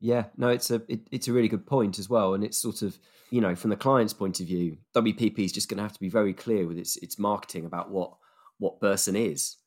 Yeah, 0.00 0.24
no, 0.38 0.48
it's 0.48 0.70
a 0.70 0.82
it, 0.88 1.00
it's 1.10 1.28
a 1.28 1.32
really 1.32 1.48
good 1.48 1.66
point 1.66 1.98
as 1.98 2.08
well, 2.08 2.32
and 2.32 2.42
it's 2.42 2.56
sort 2.56 2.80
of 2.80 2.98
you 3.30 3.42
know 3.42 3.54
from 3.54 3.68
the 3.68 3.76
client's 3.76 4.14
point 4.14 4.40
of 4.40 4.46
view, 4.46 4.78
WPP 4.96 5.38
is 5.40 5.52
just 5.52 5.68
going 5.68 5.76
to 5.76 5.82
have 5.82 5.92
to 5.92 6.00
be 6.00 6.08
very 6.08 6.32
clear 6.32 6.66
with 6.66 6.78
its 6.78 6.96
its 6.96 7.18
marketing 7.18 7.66
about 7.66 7.90
what 7.90 8.14
what 8.58 8.80
Burson 8.80 9.14
is, 9.14 9.58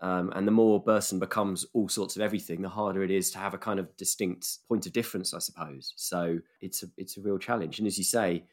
um, 0.00 0.32
and 0.36 0.46
the 0.46 0.52
more 0.52 0.80
Burson 0.80 1.18
becomes 1.18 1.66
all 1.74 1.88
sorts 1.88 2.14
of 2.14 2.22
everything, 2.22 2.62
the 2.62 2.68
harder 2.68 3.02
it 3.02 3.10
is 3.10 3.32
to 3.32 3.38
have 3.38 3.52
a 3.52 3.58
kind 3.58 3.80
of 3.80 3.94
distinct 3.96 4.58
point 4.68 4.86
of 4.86 4.92
difference, 4.92 5.34
I 5.34 5.40
suppose. 5.40 5.92
So 5.96 6.38
it's 6.60 6.84
a 6.84 6.86
it's 6.96 7.16
a 7.16 7.20
real 7.20 7.38
challenge, 7.38 7.80
and 7.80 7.88
as 7.88 7.98
you 7.98 8.04
say, 8.04 8.44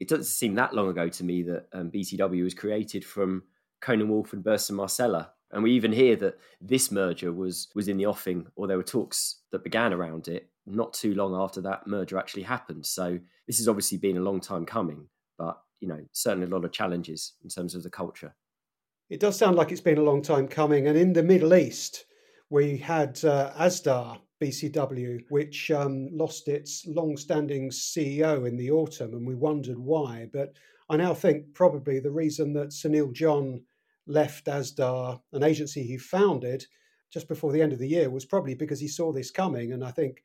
it 0.00 0.08
doesn't 0.08 0.24
seem 0.24 0.54
that 0.54 0.74
long 0.74 0.88
ago 0.88 1.08
to 1.10 1.24
me 1.24 1.42
that 1.42 1.66
um, 1.74 1.90
BCW 1.90 2.44
was 2.44 2.54
created 2.54 3.04
from 3.04 3.42
Cohn 3.80 4.08
Wolfe 4.08 4.32
and 4.32 4.44
Burson 4.44 4.76
Marsteller. 4.76 5.28
And 5.50 5.62
we 5.62 5.72
even 5.72 5.92
hear 5.92 6.14
that 6.16 6.38
this 6.60 6.90
merger 6.90 7.32
was 7.32 7.68
was 7.74 7.88
in 7.88 7.96
the 7.96 8.06
offing, 8.06 8.46
or 8.56 8.66
there 8.66 8.76
were 8.76 8.82
talks 8.82 9.40
that 9.50 9.64
began 9.64 9.92
around 9.92 10.28
it 10.28 10.50
not 10.66 10.92
too 10.92 11.14
long 11.14 11.34
after 11.34 11.62
that 11.62 11.86
merger 11.86 12.18
actually 12.18 12.42
happened. 12.42 12.84
So 12.84 13.18
this 13.46 13.56
has 13.58 13.68
obviously 13.68 13.96
been 13.96 14.18
a 14.18 14.22
long 14.22 14.40
time 14.40 14.66
coming, 14.66 15.06
but 15.38 15.58
you 15.80 15.88
know 15.88 16.00
certainly 16.12 16.46
a 16.46 16.50
lot 16.50 16.64
of 16.64 16.72
challenges 16.72 17.34
in 17.42 17.48
terms 17.48 17.74
of 17.74 17.82
the 17.82 17.90
culture. 17.90 18.34
It 19.08 19.20
does 19.20 19.38
sound 19.38 19.56
like 19.56 19.72
it's 19.72 19.80
been 19.80 19.98
a 19.98 20.02
long 20.02 20.20
time 20.20 20.48
coming. 20.48 20.86
And 20.86 20.98
in 20.98 21.14
the 21.14 21.22
Middle 21.22 21.54
East, 21.54 22.04
we 22.50 22.76
had 22.76 23.24
uh, 23.24 23.52
ASDA'A 23.58 24.18
BCW, 24.40 25.24
which 25.30 25.70
um, 25.70 26.08
lost 26.12 26.46
its 26.48 26.84
long-standing 26.86 27.70
CEO 27.70 28.46
in 28.46 28.56
the 28.56 28.70
autumn, 28.70 29.14
and 29.14 29.26
we 29.26 29.34
wondered 29.34 29.78
why. 29.78 30.28
But 30.30 30.54
I 30.90 30.96
now 30.96 31.14
think 31.14 31.54
probably 31.54 32.00
the 32.00 32.10
reason 32.10 32.52
that 32.54 32.68
Sunil 32.68 33.12
John 33.12 33.62
left 34.08 34.46
ASDA'A, 34.46 35.20
an 35.32 35.42
agency 35.42 35.82
he 35.82 35.98
founded 35.98 36.64
just 37.12 37.28
before 37.28 37.52
the 37.52 37.62
end 37.62 37.72
of 37.72 37.78
the 37.78 37.88
year, 37.88 38.10
was 38.10 38.24
probably 38.24 38.54
because 38.54 38.80
he 38.80 38.88
saw 38.88 39.12
this 39.12 39.30
coming. 39.30 39.72
And 39.72 39.84
I 39.84 39.90
think, 39.90 40.22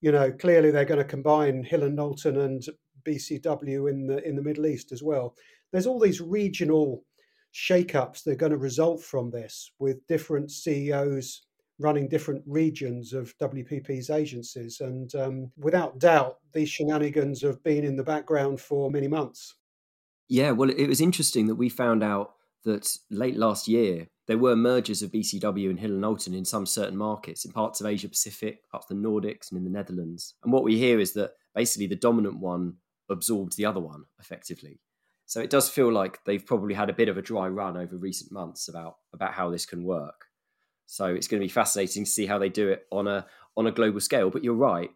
you 0.00 0.12
know, 0.12 0.30
clearly 0.30 0.70
they're 0.70 0.84
going 0.84 0.98
to 0.98 1.04
combine 1.04 1.64
Hill 1.64 1.82
and 1.82 1.96
Knowlton 1.96 2.38
and 2.38 2.62
BCW 3.04 3.90
in 3.90 4.06
the 4.06 4.26
in 4.26 4.36
the 4.36 4.42
Middle 4.42 4.66
East 4.66 4.92
as 4.92 5.02
well. 5.02 5.34
There's 5.72 5.86
all 5.86 5.98
these 5.98 6.20
regional 6.20 7.04
shake-ups 7.50 8.22
that 8.22 8.32
are 8.32 8.36
going 8.36 8.52
to 8.52 8.58
result 8.58 9.02
from 9.02 9.30
this, 9.30 9.72
with 9.78 10.06
different 10.06 10.50
CEOs 10.50 11.42
running 11.78 12.08
different 12.08 12.42
regions 12.46 13.12
of 13.12 13.36
WPP's 13.38 14.08
agencies. 14.08 14.80
And 14.80 15.12
um, 15.14 15.50
without 15.56 15.98
doubt, 15.98 16.38
these 16.52 16.70
shenanigans 16.70 17.42
have 17.42 17.62
been 17.62 17.84
in 17.84 17.96
the 17.96 18.04
background 18.04 18.60
for 18.60 18.90
many 18.90 19.08
months. 19.08 19.56
Yeah, 20.28 20.52
well, 20.52 20.70
it 20.70 20.86
was 20.86 21.00
interesting 21.00 21.46
that 21.48 21.56
we 21.56 21.68
found 21.68 22.02
out 22.02 22.34
that 22.64 22.96
late 23.10 23.36
last 23.36 23.68
year 23.68 24.08
there 24.26 24.38
were 24.38 24.54
mergers 24.54 25.02
of 25.02 25.10
BCW 25.10 25.68
and 25.68 25.80
Hill 25.80 25.90
and 25.90 26.00
Knowlton 26.00 26.34
in 26.34 26.44
some 26.44 26.64
certain 26.64 26.96
markets, 26.96 27.44
in 27.44 27.52
parts 27.52 27.80
of 27.80 27.86
Asia 27.86 28.08
Pacific, 28.08 28.68
parts 28.70 28.88
of 28.88 28.96
the 28.96 29.08
Nordics, 29.08 29.50
and 29.50 29.58
in 29.58 29.64
the 29.64 29.70
Netherlands. 29.70 30.34
And 30.44 30.52
what 30.52 30.62
we 30.62 30.78
hear 30.78 31.00
is 31.00 31.12
that 31.14 31.32
basically 31.54 31.88
the 31.88 31.96
dominant 31.96 32.38
one 32.38 32.74
absorbed 33.10 33.56
the 33.56 33.66
other 33.66 33.80
one 33.80 34.04
effectively. 34.20 34.80
So 35.26 35.40
it 35.40 35.50
does 35.50 35.68
feel 35.68 35.92
like 35.92 36.24
they've 36.24 36.44
probably 36.44 36.74
had 36.74 36.90
a 36.90 36.94
bit 36.94 37.08
of 37.08 37.16
a 37.16 37.22
dry 37.22 37.48
run 37.48 37.76
over 37.76 37.96
recent 37.96 38.30
months 38.30 38.68
about 38.68 38.96
about 39.12 39.32
how 39.32 39.50
this 39.50 39.66
can 39.66 39.84
work. 39.84 40.26
So 40.86 41.06
it's 41.06 41.26
going 41.26 41.40
to 41.40 41.44
be 41.46 41.52
fascinating 41.52 42.04
to 42.04 42.10
see 42.10 42.26
how 42.26 42.38
they 42.38 42.48
do 42.48 42.68
it 42.68 42.86
on 42.92 43.08
a 43.08 43.26
on 43.56 43.66
a 43.66 43.72
global 43.72 44.00
scale. 44.00 44.30
But 44.30 44.44
you're 44.44 44.54
right. 44.54 44.90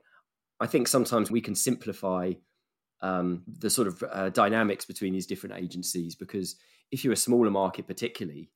I 0.61 0.66
think 0.66 0.88
sometimes 0.88 1.30
we 1.30 1.40
can 1.40 1.54
simplify 1.54 2.32
um, 3.02 3.42
the 3.46 3.70
sort 3.70 3.88
of 3.88 4.04
uh, 4.11 4.30
dynamics 4.30 4.85
between 4.85 5.12
these 5.12 5.26
different 5.26 5.56
agencies 5.56 6.14
because 6.14 6.56
if 6.90 7.04
you're 7.04 7.12
a 7.12 7.16
smaller 7.16 7.50
market, 7.50 7.86
particularly, 7.86 8.50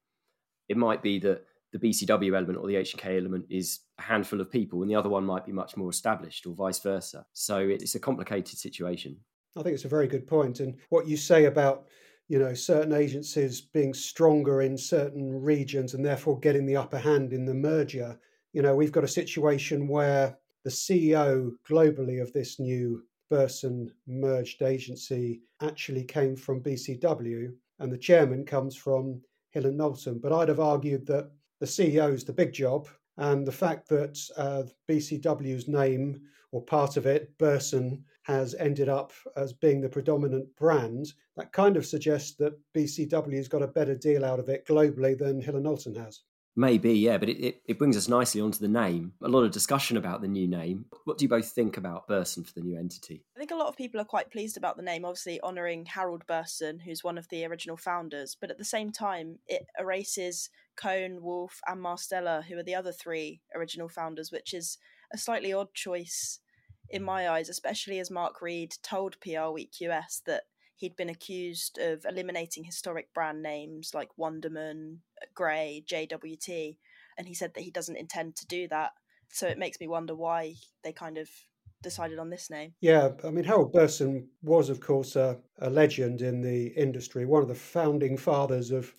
it 0.69 0.77
might 0.77 1.03
be 1.03 1.19
that 1.21 1.45
the 1.73 1.79
BCW 1.79 2.35
element 2.35 2.59
or 2.59 2.67
the 2.67 2.77
H&K 2.77 3.17
element 3.17 3.47
is 3.49 3.81
a 3.99 4.03
handful 4.03 4.41
of 4.41 4.51
people, 4.51 4.83
and 4.83 4.91
the 4.91 4.95
other 4.95 5.09
one 5.09 5.25
might 5.25 5.47
be 5.47 5.53
much 5.53 5.77
more 5.77 5.91
established, 5.91 6.47
or 6.47 6.55
vice 6.55 6.81
versa. 6.81 7.25
So 7.33 7.59
it's 7.59 7.95
a 7.95 8.01
complicated 8.01 8.59
situation. 8.59 9.17
I 9.57 9.63
think 9.63 9.75
it's 9.75 9.85
a 9.85 9.89
very 9.89 10.09
good 10.09 10.27
point, 10.27 10.61
and 10.61 10.77
what 10.89 11.07
you 11.07 11.17
say 11.17 11.45
about 11.45 11.87
you 12.29 12.39
know 12.39 12.55
certain 12.55 12.93
agencies 12.93 13.61
being 13.61 13.93
stronger 13.93 14.63
in 14.63 14.79
certain 14.79 15.43
regions 15.43 15.95
and 15.95 16.05
therefore 16.05 16.39
getting 16.39 16.67
the 16.67 16.77
upper 16.77 16.99
hand 16.99 17.33
in 17.33 17.45
the 17.45 17.55
merger. 17.55 18.19
You 18.53 18.63
know, 18.63 18.75
we've 18.75 18.93
got 18.93 19.05
a 19.05 19.09
situation 19.09 19.89
where 19.89 20.39
the 20.65 20.71
CEO 20.71 21.51
globally 21.69 22.21
of 22.21 22.33
this 22.33 22.59
new 22.59 23.05
Burson 23.31 23.93
merged 24.07 24.63
agency 24.63 25.43
actually 25.63 26.05
came 26.05 26.37
from 26.37 26.63
BCW, 26.63 27.53
and 27.81 27.91
the 27.91 27.99
chairman 27.99 28.45
comes 28.45 28.77
from 28.77 29.21
Hill 29.51 29.67
and 29.67 29.77
Knowlton. 29.77 30.19
But 30.19 30.33
I'd 30.33 30.49
have 30.49 30.61
argued 30.61 31.07
that 31.07 31.31
the 31.59 31.67
CEO 31.67 32.13
is 32.13 32.25
the 32.25 32.33
big 32.33 32.53
job, 32.53 32.89
and 33.17 33.47
the 33.47 33.53
fact 33.53 33.89
that 33.89 34.19
uh, 34.37 34.63
BCW's 34.89 35.69
name 35.69 36.21
or 36.53 36.63
part 36.63 36.97
of 36.97 37.07
it, 37.07 37.37
Burson, 37.39 38.05
has 38.23 38.55
ended 38.55 38.89
up 38.89 39.13
as 39.37 39.53
being 39.53 39.81
the 39.81 39.89
predominant 39.89 40.47
brand, 40.57 41.13
that 41.37 41.53
kind 41.53 41.77
of 41.77 41.87
suggests 41.87 42.35
that 42.37 42.59
BCW's 42.75 43.49
got 43.49 43.63
a 43.63 43.69
better 43.69 43.95
deal 43.95 44.25
out 44.25 44.39
of 44.39 44.49
it 44.49 44.67
globally 44.67 45.19
than 45.19 45.41
Hill 45.41 45.57
and 45.57 45.65
Knowlton 45.65 45.95
has. 45.95 46.21
Maybe, 46.61 46.93
yeah, 46.93 47.17
but 47.17 47.31
it, 47.31 47.43
it, 47.43 47.63
it, 47.65 47.79
brings 47.79 47.97
us 47.97 48.07
nicely 48.07 48.43
onto 48.43 48.59
the 48.59 48.69
name. 48.69 49.15
A 49.23 49.29
lot 49.29 49.45
of 49.45 49.51
discussion 49.51 49.97
about 49.97 50.21
the 50.21 50.29
new 50.29 50.47
name. 50.47 50.85
What 51.05 51.17
do 51.17 51.25
you 51.25 51.29
both 51.31 51.49
think 51.49 51.79
about 51.79 52.07
Burson 52.07 52.45
for 52.45 52.53
the 52.53 52.61
new 52.61 52.79
entity? 52.79 53.25
I 53.35 53.39
think 53.39 53.51
a 53.51 53.57
lot 53.57 53.69
of 53.69 53.79
people 53.79 53.99
are 53.99 54.05
quite 54.05 54.31
pleased 54.31 54.59
about 54.59 54.77
the 54.77 54.83
name, 54.83 55.07
obviously 55.07 55.41
honouring 55.41 55.87
Harold 55.87 56.27
Burson, 56.27 56.79
who's 56.79 57.03
one 57.03 57.17
of 57.17 57.27
the 57.31 57.47
original 57.47 57.79
founders, 57.79 58.37
but 58.39 58.51
at 58.51 58.59
the 58.59 58.65
same 58.67 58.93
time, 58.93 59.39
it 59.49 59.69
erases 59.79 60.51
Cohn, 60.77 61.23
Wolf, 61.23 61.63
and 61.67 61.83
Marsteller, 61.83 62.45
who 62.45 62.59
are 62.59 62.63
the 62.63 62.75
other 62.75 62.93
three 62.93 63.41
original 63.55 63.89
founders, 63.89 64.31
which 64.31 64.53
is 64.53 64.77
a 65.15 65.17
slightly 65.17 65.55
odd 65.55 65.73
choice 65.73 66.41
in 66.91 67.03
my 67.03 67.27
eyes, 67.27 67.49
especially 67.49 68.01
as 68.01 68.11
Mark 68.11 68.43
Read 68.43 68.75
told 68.83 69.19
PR 69.23 69.49
Week 69.49 69.81
US 69.81 70.21
that 70.27 70.43
he'd 70.81 70.97
been 70.97 71.11
accused 71.11 71.79
of 71.79 72.07
eliminating 72.07 72.65
historic 72.65 73.13
brand 73.13 73.43
names 73.43 73.93
like 73.95 74.09
Wunderman, 74.19 74.97
Grey, 75.35 75.85
JWT, 75.87 76.79
and 77.19 77.29
he 77.29 77.35
said 77.35 77.53
that 77.55 77.63
he 77.63 77.71
doesn't 77.71 77.99
intend 77.99 78.37
to 78.37 78.47
do 78.47 78.67
that. 78.69 78.93
So 79.29 79.47
it 79.47 79.59
makes 79.59 79.79
me 79.79 79.89
wonder 79.89 80.15
why 80.15 80.55
they 80.83 80.93
kind 80.93 81.19
of 81.19 81.29
decided 81.83 82.19
on 82.19 82.31
this 82.31 82.49
name. 82.51 82.73
Yeah, 82.81 83.11
I 83.23 83.31
mean, 83.31 83.45
Harold 83.45 83.73
Burson 83.73 84.29
was, 84.43 84.71
of 84.71 84.81
course, 84.81 85.17
a, 85.17 85.39
a 85.59 85.69
legend 85.69 86.23
in 86.23 86.41
the 86.41 86.69
industry, 86.69 87.27
one 87.27 87.43
of 87.43 87.49
the 87.49 87.55
founding 87.55 88.17
fathers 88.17 88.71
of 88.71 88.95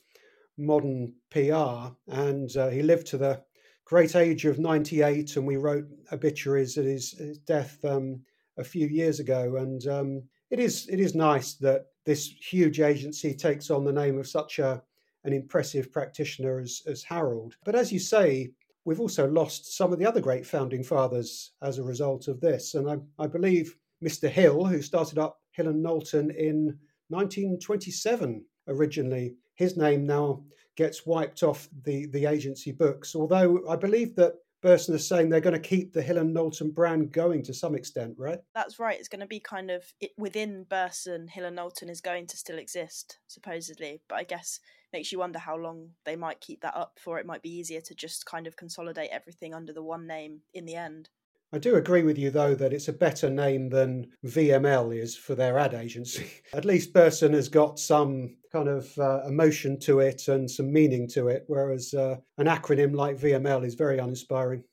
modern 0.59 1.13
PR, 1.31 1.95
and 2.07 2.55
uh, 2.55 2.69
he 2.69 2.83
lived 2.83 3.07
to 3.07 3.17
the 3.17 3.43
great 3.85 4.15
age 4.15 4.45
of 4.45 4.59
98, 4.59 5.35
and 5.35 5.47
we 5.47 5.57
wrote 5.57 5.85
obituaries 6.11 6.77
at 6.77 6.85
his, 6.85 7.13
his 7.13 7.39
death 7.39 7.83
um, 7.83 8.21
a 8.57 8.63
few 8.63 8.87
years 8.87 9.19
ago. 9.19 9.55
And 9.55 9.85
um, 9.87 10.23
it 10.51 10.59
is 10.59 10.87
it 10.89 10.99
is 10.99 11.15
nice 11.15 11.53
that 11.55 11.87
this 12.05 12.27
huge 12.27 12.79
agency 12.79 13.33
takes 13.33 13.71
on 13.71 13.83
the 13.83 13.93
name 13.93 14.19
of 14.19 14.27
such 14.27 14.59
a 14.59 14.83
an 15.23 15.33
impressive 15.33 15.91
practitioner 15.91 16.59
as, 16.59 16.81
as 16.87 17.03
Harold. 17.03 17.55
But 17.63 17.75
as 17.75 17.91
you 17.91 17.99
say, 17.99 18.51
we've 18.85 18.99
also 18.99 19.27
lost 19.27 19.77
some 19.77 19.93
of 19.93 19.99
the 19.99 20.05
other 20.05 20.19
great 20.19 20.47
founding 20.47 20.83
fathers 20.83 21.51
as 21.61 21.77
a 21.77 21.83
result 21.83 22.27
of 22.27 22.41
this. 22.41 22.73
And 22.73 22.89
I, 22.89 22.97
I 23.23 23.27
believe 23.27 23.75
Mr. 24.03 24.27
Hill, 24.27 24.65
who 24.65 24.81
started 24.81 25.19
up 25.19 25.39
Hill 25.51 25.67
and 25.67 25.83
Knowlton 25.83 26.31
in 26.31 26.75
1927 27.09 28.43
originally, 28.67 29.35
his 29.55 29.77
name 29.77 30.07
now 30.07 30.43
gets 30.75 31.05
wiped 31.05 31.43
off 31.43 31.69
the, 31.83 32.07
the 32.07 32.25
agency 32.25 32.71
books. 32.71 33.15
Although 33.15 33.61
I 33.69 33.75
believe 33.75 34.15
that 34.15 34.33
Burson 34.61 34.95
is 34.95 35.07
saying 35.07 35.29
they're 35.29 35.41
going 35.41 35.53
to 35.53 35.59
keep 35.59 35.91
the 35.91 36.01
Hill 36.01 36.17
and 36.17 36.33
Knowlton 36.33 36.71
brand 36.71 37.11
going 37.11 37.43
to 37.43 37.53
some 37.53 37.75
extent, 37.75 38.15
right? 38.17 38.39
That's 38.53 38.79
right. 38.79 38.99
It's 38.99 39.07
going 39.07 39.21
to 39.21 39.27
be 39.27 39.39
kind 39.39 39.71
of 39.71 39.83
it, 39.99 40.11
within 40.17 40.65
Burson, 40.69 41.27
Hill 41.27 41.45
and 41.45 41.55
Knowlton 41.55 41.89
is 41.89 42.01
going 42.01 42.27
to 42.27 42.37
still 42.37 42.59
exist, 42.59 43.19
supposedly. 43.27 44.01
But 44.07 44.15
I 44.15 44.23
guess 44.23 44.59
makes 44.93 45.11
you 45.11 45.19
wonder 45.19 45.39
how 45.39 45.55
long 45.55 45.89
they 46.05 46.15
might 46.15 46.41
keep 46.41 46.61
that 46.61 46.75
up 46.75 46.99
for. 47.01 47.17
It 47.17 47.25
might 47.25 47.41
be 47.41 47.55
easier 47.55 47.81
to 47.81 47.95
just 47.95 48.25
kind 48.25 48.45
of 48.45 48.57
consolidate 48.57 49.09
everything 49.11 49.53
under 49.53 49.73
the 49.73 49.83
one 49.83 50.05
name 50.05 50.41
in 50.53 50.65
the 50.65 50.75
end. 50.75 51.09
I 51.53 51.59
do 51.59 51.75
agree 51.75 52.03
with 52.03 52.17
you, 52.17 52.31
though, 52.31 52.55
that 52.55 52.71
it's 52.71 52.87
a 52.87 52.93
better 52.93 53.29
name 53.29 53.69
than 53.69 54.07
VML 54.25 54.97
is 54.97 55.17
for 55.17 55.35
their 55.35 55.59
ad 55.59 55.73
agency. 55.73 56.27
At 56.53 56.63
least 56.63 56.93
Burson 56.93 57.33
has 57.33 57.49
got 57.49 57.77
some 57.77 58.37
kind 58.53 58.69
of 58.69 58.97
uh, 58.97 59.23
emotion 59.27 59.77
to 59.81 59.99
it 59.99 60.29
and 60.29 60.49
some 60.49 60.71
meaning 60.71 61.09
to 61.09 61.27
it, 61.27 61.43
whereas 61.47 61.93
uh, 61.93 62.15
an 62.37 62.47
acronym 62.47 62.95
like 62.95 63.17
VML 63.17 63.65
is 63.65 63.75
very 63.75 63.99
uninspiring. 63.99 64.63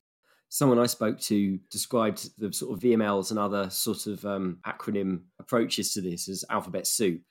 Someone 0.47 0.79
I 0.79 0.85
spoke 0.85 1.19
to 1.21 1.59
described 1.69 2.29
the 2.39 2.51
sort 2.53 2.73
of 2.73 2.81
VMLs 2.81 3.31
and 3.31 3.39
other 3.39 3.69
sort 3.69 4.07
of 4.07 4.25
um, 4.25 4.59
acronym 4.65 5.23
approaches 5.37 5.93
to 5.93 6.01
this 6.01 6.29
as 6.29 6.45
alphabet 6.49 6.87
soup. 6.87 7.21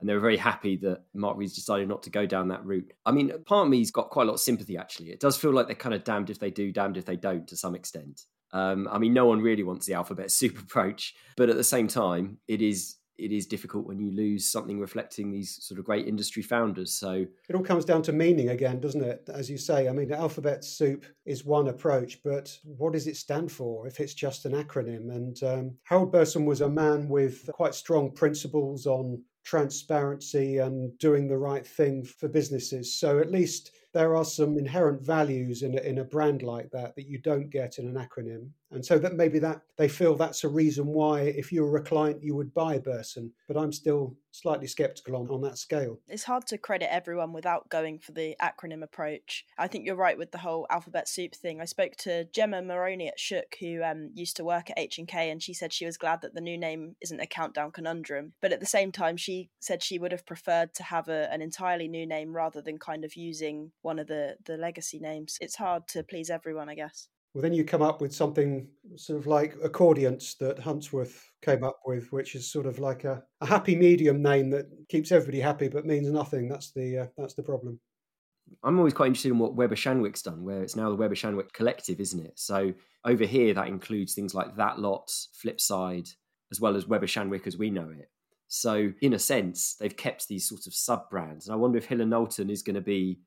And 0.00 0.08
they 0.08 0.14
were 0.14 0.20
very 0.20 0.36
happy 0.36 0.76
that 0.78 1.04
Mark 1.14 1.36
Read's 1.36 1.54
decided 1.54 1.88
not 1.88 2.02
to 2.02 2.10
go 2.10 2.26
down 2.26 2.48
that 2.48 2.64
route. 2.64 2.92
I 3.04 3.12
mean, 3.12 3.30
part 3.44 3.66
of 3.66 3.70
me's 3.70 3.90
got 3.90 4.10
quite 4.10 4.24
a 4.24 4.26
lot 4.26 4.34
of 4.34 4.40
sympathy, 4.40 4.76
actually. 4.76 5.10
It 5.10 5.20
does 5.20 5.36
feel 5.36 5.52
like 5.52 5.66
they're 5.66 5.76
kind 5.76 5.94
of 5.94 6.04
damned 6.04 6.28
if 6.28 6.38
they 6.38 6.50
do, 6.50 6.72
damned 6.72 6.96
if 6.96 7.04
they 7.04 7.16
don't 7.16 7.46
to 7.48 7.56
some 7.56 7.74
extent. 7.74 8.22
Um, 8.52 8.88
I 8.90 8.98
mean, 8.98 9.12
no 9.12 9.26
one 9.26 9.40
really 9.40 9.62
wants 9.62 9.86
the 9.86 9.94
alphabet 9.94 10.30
soup 10.32 10.58
approach, 10.58 11.14
but 11.36 11.50
at 11.50 11.56
the 11.56 11.64
same 11.64 11.88
time, 11.88 12.38
it 12.48 12.62
is 12.62 12.96
it 13.18 13.32
is 13.32 13.46
difficult 13.46 13.86
when 13.86 13.98
you 13.98 14.10
lose 14.12 14.50
something 14.50 14.78
reflecting 14.78 15.30
these 15.30 15.58
sort 15.64 15.78
of 15.78 15.86
great 15.86 16.06
industry 16.06 16.42
founders. 16.42 16.92
So 16.92 17.24
it 17.48 17.56
all 17.56 17.62
comes 17.62 17.84
down 17.84 18.02
to 18.02 18.12
meaning 18.12 18.50
again, 18.50 18.80
doesn't 18.80 19.02
it? 19.02 19.28
As 19.32 19.48
you 19.50 19.58
say, 19.58 19.88
I 19.88 19.92
mean, 19.92 20.12
alphabet 20.12 20.64
soup 20.64 21.06
is 21.24 21.44
one 21.44 21.68
approach, 21.68 22.22
but 22.22 22.56
what 22.64 22.92
does 22.92 23.06
it 23.06 23.16
stand 23.16 23.50
for 23.50 23.86
if 23.86 24.00
it's 24.00 24.14
just 24.14 24.44
an 24.44 24.52
acronym? 24.52 25.14
And 25.14 25.42
um, 25.42 25.76
Harold 25.84 26.12
Burson 26.12 26.44
was 26.44 26.60
a 26.60 26.68
man 26.68 27.08
with 27.08 27.48
quite 27.52 27.74
strong 27.74 28.12
principles 28.12 28.86
on 28.86 29.22
transparency 29.44 30.58
and 30.58 30.98
doing 30.98 31.28
the 31.28 31.38
right 31.38 31.66
thing 31.66 32.04
for 32.04 32.28
businesses. 32.28 32.98
So 32.98 33.20
at 33.20 33.30
least 33.30 33.70
there 33.96 34.14
are 34.14 34.26
some 34.26 34.58
inherent 34.58 35.00
values 35.00 35.62
in 35.62 35.78
a, 35.78 35.80
in 35.80 35.96
a 35.96 36.04
brand 36.04 36.42
like 36.42 36.70
that 36.70 36.94
that 36.96 37.06
you 37.06 37.16
don't 37.16 37.48
get 37.48 37.78
in 37.78 37.86
an 37.88 37.94
acronym. 37.94 38.50
And 38.70 38.84
so 38.84 38.98
that 38.98 39.14
maybe 39.14 39.38
that 39.38 39.62
they 39.78 39.88
feel 39.88 40.14
that's 40.14 40.44
a 40.44 40.48
reason 40.48 40.86
why, 40.86 41.20
if 41.20 41.50
you 41.50 41.64
were 41.64 41.78
a 41.78 41.82
client, 41.82 42.22
you 42.22 42.34
would 42.34 42.52
buy 42.52 42.78
Burson. 42.78 43.32
But 43.48 43.56
I'm 43.56 43.72
still 43.72 44.16
slightly 44.32 44.66
skeptical 44.66 45.16
on, 45.16 45.28
on 45.30 45.40
that 45.42 45.56
scale. 45.56 45.98
It's 46.08 46.24
hard 46.24 46.46
to 46.48 46.58
credit 46.58 46.92
everyone 46.92 47.32
without 47.32 47.68
going 47.70 47.98
for 47.98 48.12
the 48.12 48.36
acronym 48.40 48.82
approach. 48.82 49.46
I 49.56 49.66
think 49.66 49.86
you're 49.86 49.96
right 49.96 50.18
with 50.18 50.32
the 50.32 50.38
whole 50.38 50.66
alphabet 50.68 51.08
soup 51.08 51.34
thing. 51.34 51.60
I 51.60 51.64
spoke 51.64 51.96
to 52.00 52.24
Gemma 52.32 52.60
Moroney 52.60 53.08
at 53.08 53.20
Shook, 53.20 53.56
who 53.60 53.82
um, 53.82 54.10
used 54.14 54.36
to 54.36 54.44
work 54.44 54.70
at 54.70 54.78
H&K, 54.78 55.30
and 55.30 55.42
she 55.42 55.54
said 55.54 55.72
she 55.72 55.86
was 55.86 55.96
glad 55.96 56.20
that 56.22 56.34
the 56.34 56.40
new 56.40 56.58
name 56.58 56.96
isn't 57.00 57.20
a 57.20 57.26
countdown 57.26 57.70
conundrum. 57.70 58.32
But 58.42 58.52
at 58.52 58.60
the 58.60 58.66
same 58.66 58.92
time, 58.92 59.16
she 59.16 59.48
said 59.60 59.82
she 59.82 59.98
would 59.98 60.12
have 60.12 60.26
preferred 60.26 60.74
to 60.74 60.82
have 60.82 61.08
a, 61.08 61.32
an 61.32 61.40
entirely 61.40 61.88
new 61.88 62.06
name 62.06 62.34
rather 62.34 62.60
than 62.60 62.78
kind 62.78 63.04
of 63.04 63.16
using 63.16 63.72
one 63.86 64.00
of 64.00 64.08
the, 64.08 64.36
the 64.44 64.56
legacy 64.56 64.98
names. 64.98 65.38
It's 65.40 65.56
hard 65.56 65.86
to 65.88 66.02
please 66.02 66.28
everyone, 66.28 66.68
I 66.68 66.74
guess. 66.74 67.08
Well, 67.32 67.42
then 67.42 67.52
you 67.52 67.64
come 67.64 67.82
up 67.82 68.00
with 68.00 68.14
something 68.14 68.68
sort 68.96 69.18
of 69.18 69.26
like 69.26 69.54
Accordience 69.62 70.34
that 70.40 70.58
Huntsworth 70.58 71.22
came 71.42 71.62
up 71.62 71.78
with, 71.86 72.10
which 72.10 72.34
is 72.34 72.50
sort 72.50 72.66
of 72.66 72.78
like 72.78 73.04
a, 73.04 73.22
a 73.40 73.46
happy 73.46 73.76
medium 73.76 74.22
name 74.22 74.50
that 74.50 74.66
keeps 74.88 75.12
everybody 75.12 75.40
happy 75.40 75.68
but 75.68 75.86
means 75.86 76.10
nothing. 76.10 76.48
That's 76.48 76.72
the 76.72 76.98
uh, 76.98 77.06
that's 77.16 77.34
the 77.34 77.42
problem. 77.42 77.78
I'm 78.64 78.78
always 78.78 78.94
quite 78.94 79.08
interested 79.08 79.32
in 79.32 79.38
what 79.38 79.54
Weber 79.54 79.76
Shandwick's 79.76 80.22
done, 80.22 80.44
where 80.44 80.62
it's 80.62 80.76
now 80.76 80.88
the 80.88 80.96
Weber 80.96 81.14
Shandwick 81.14 81.52
Collective, 81.52 82.00
isn't 82.00 82.24
it? 82.24 82.38
So 82.38 82.72
over 83.04 83.24
here, 83.24 83.54
that 83.54 83.68
includes 83.68 84.14
things 84.14 84.34
like 84.34 84.56
That 84.56 84.78
Lot, 84.78 85.10
Flipside, 85.44 86.08
as 86.50 86.60
well 86.60 86.76
as 86.76 86.86
Weber 86.86 87.06
Shandwick 87.06 87.46
as 87.46 87.58
we 87.58 87.70
know 87.70 87.90
it. 87.90 88.08
So 88.48 88.92
in 89.00 89.12
a 89.12 89.18
sense, 89.18 89.76
they've 89.78 89.96
kept 89.96 90.28
these 90.28 90.48
sort 90.48 90.66
of 90.66 90.74
sub 90.74 91.10
brands, 91.10 91.46
and 91.46 91.54
I 91.54 91.56
wonder 91.56 91.78
if 91.78 91.86
Hill 91.86 92.00
and 92.00 92.10
Knowlton 92.10 92.50
is 92.50 92.62
going 92.62 92.76
to 92.76 92.80
be 92.80 93.20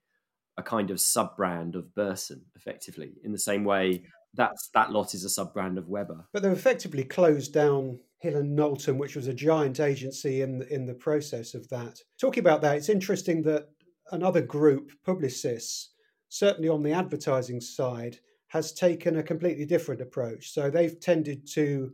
a 0.59 0.63
kind 0.63 0.91
of 0.91 0.99
sub 0.99 1.35
brand 1.35 1.75
of 1.75 1.93
Burson, 1.95 2.45
effectively, 2.55 3.13
in 3.23 3.31
the 3.31 3.39
same 3.39 3.63
way 3.63 4.03
that's 4.33 4.69
that 4.73 4.91
lot 4.91 5.13
is 5.13 5.23
a 5.23 5.29
sub 5.29 5.53
brand 5.53 5.77
of 5.77 5.87
Weber. 5.87 6.27
But 6.33 6.43
they've 6.43 6.51
effectively 6.51 7.03
closed 7.03 7.53
down 7.53 7.99
Hill 8.19 8.37
and 8.37 8.55
Knowlton, 8.55 8.97
which 8.97 9.15
was 9.15 9.27
a 9.27 9.33
giant 9.33 9.79
agency 9.79 10.41
in 10.41 10.59
the, 10.59 10.73
in 10.73 10.85
the 10.85 10.93
process 10.93 11.53
of 11.53 11.67
that. 11.69 11.99
Talking 12.19 12.41
about 12.41 12.61
that, 12.61 12.77
it's 12.77 12.89
interesting 12.89 13.41
that 13.43 13.69
another 14.11 14.41
group, 14.41 14.91
Publicis, 15.05 15.87
certainly 16.27 16.69
on 16.69 16.83
the 16.83 16.91
advertising 16.91 17.61
side, 17.61 18.17
has 18.47 18.73
taken 18.73 19.17
a 19.17 19.23
completely 19.23 19.65
different 19.65 20.01
approach. 20.01 20.51
So 20.51 20.69
they've 20.69 20.99
tended 20.99 21.47
to 21.53 21.91